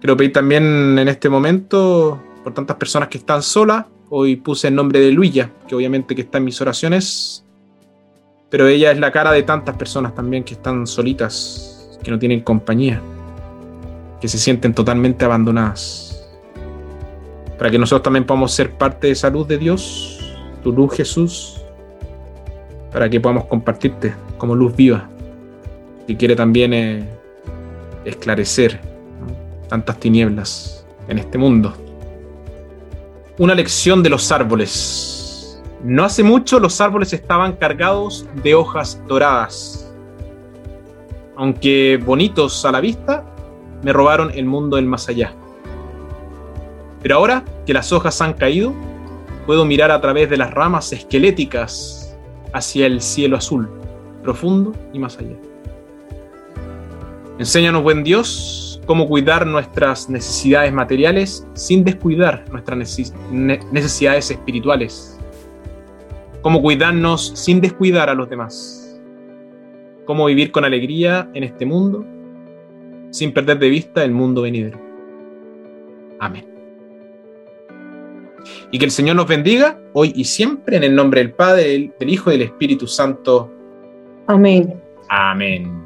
Quiero 0.00 0.16
pedir 0.16 0.32
también 0.32 0.98
en 0.98 1.08
este 1.08 1.28
momento 1.28 2.22
por 2.44 2.54
tantas 2.54 2.76
personas 2.76 3.08
que 3.08 3.18
están 3.18 3.42
solas. 3.42 3.86
Hoy 4.08 4.36
puse 4.36 4.68
el 4.68 4.74
nombre 4.76 5.00
de 5.00 5.10
Luilla, 5.10 5.50
que 5.66 5.74
obviamente 5.74 6.14
que 6.14 6.22
está 6.22 6.38
en 6.38 6.44
mis 6.44 6.60
oraciones. 6.60 7.44
Pero 8.48 8.68
ella 8.68 8.92
es 8.92 9.00
la 9.00 9.10
cara 9.10 9.32
de 9.32 9.42
tantas 9.42 9.76
personas 9.76 10.14
también 10.14 10.44
que 10.44 10.54
están 10.54 10.86
solitas, 10.86 11.98
que 12.04 12.10
no 12.12 12.18
tienen 12.18 12.42
compañía, 12.42 13.02
que 14.20 14.28
se 14.28 14.38
sienten 14.38 14.74
totalmente 14.74 15.24
abandonadas. 15.24 16.26
Para 17.58 17.70
que 17.70 17.78
nosotros 17.78 18.02
también 18.02 18.24
podamos 18.24 18.52
ser 18.52 18.72
parte 18.72 19.08
de 19.08 19.12
esa 19.14 19.30
luz 19.30 19.48
de 19.48 19.58
Dios, 19.58 20.20
tu 20.62 20.72
luz 20.72 20.94
Jesús, 20.94 21.62
para 22.92 23.08
que 23.08 23.20
podamos 23.20 23.44
compartirte 23.46 24.14
como 24.38 24.54
luz 24.54 24.74
viva, 24.74 25.08
que 26.06 26.16
quiere 26.16 26.36
también 26.36 26.72
eh, 26.74 27.08
esclarecer 28.04 28.80
tantas 29.68 29.98
tinieblas 29.98 30.86
en 31.08 31.18
este 31.18 31.38
mundo. 31.38 31.74
Una 33.38 33.54
lección 33.54 34.02
de 34.02 34.10
los 34.10 34.32
árboles. 34.32 35.62
No 35.82 36.04
hace 36.04 36.22
mucho 36.22 36.58
los 36.58 36.80
árboles 36.80 37.12
estaban 37.12 37.52
cargados 37.52 38.26
de 38.42 38.54
hojas 38.54 39.00
doradas. 39.06 39.92
Aunque 41.36 42.00
bonitos 42.02 42.64
a 42.64 42.72
la 42.72 42.80
vista, 42.80 43.24
me 43.86 43.92
robaron 43.92 44.32
el 44.34 44.46
mundo 44.46 44.74
del 44.74 44.84
más 44.86 45.08
allá. 45.08 45.32
Pero 47.02 47.14
ahora 47.14 47.44
que 47.64 47.72
las 47.72 47.92
hojas 47.92 48.20
han 48.20 48.32
caído, 48.32 48.72
puedo 49.46 49.64
mirar 49.64 49.92
a 49.92 50.00
través 50.00 50.28
de 50.28 50.36
las 50.36 50.52
ramas 50.52 50.92
esqueléticas 50.92 52.18
hacia 52.52 52.86
el 52.86 53.00
cielo 53.00 53.36
azul, 53.36 53.68
profundo 54.24 54.72
y 54.92 54.98
más 54.98 55.16
allá. 55.18 55.36
Enséñanos, 57.38 57.84
buen 57.84 58.02
Dios, 58.02 58.82
cómo 58.86 59.06
cuidar 59.06 59.46
nuestras 59.46 60.10
necesidades 60.10 60.72
materiales 60.72 61.46
sin 61.54 61.84
descuidar 61.84 62.44
nuestras 62.50 62.76
neces- 62.80 63.14
ne- 63.30 63.60
necesidades 63.70 64.32
espirituales. 64.32 65.16
Cómo 66.42 66.60
cuidarnos 66.60 67.28
sin 67.36 67.60
descuidar 67.60 68.10
a 68.10 68.14
los 68.14 68.28
demás. 68.28 69.00
Cómo 70.06 70.26
vivir 70.26 70.50
con 70.50 70.64
alegría 70.64 71.30
en 71.34 71.44
este 71.44 71.64
mundo 71.64 72.04
sin 73.10 73.32
perder 73.32 73.58
de 73.58 73.68
vista 73.68 74.04
el 74.04 74.12
mundo 74.12 74.42
venidero. 74.42 74.80
Amén. 76.18 76.46
Y 78.70 78.78
que 78.78 78.84
el 78.84 78.90
Señor 78.90 79.16
nos 79.16 79.26
bendiga 79.26 79.78
hoy 79.92 80.12
y 80.14 80.24
siempre 80.24 80.76
en 80.76 80.84
el 80.84 80.94
nombre 80.94 81.20
del 81.20 81.32
Padre, 81.32 81.92
del 81.98 82.10
Hijo 82.10 82.30
y 82.30 82.34
del 82.34 82.42
Espíritu 82.42 82.86
Santo. 82.86 83.50
Amén. 84.26 84.80
Amén. 85.08 85.85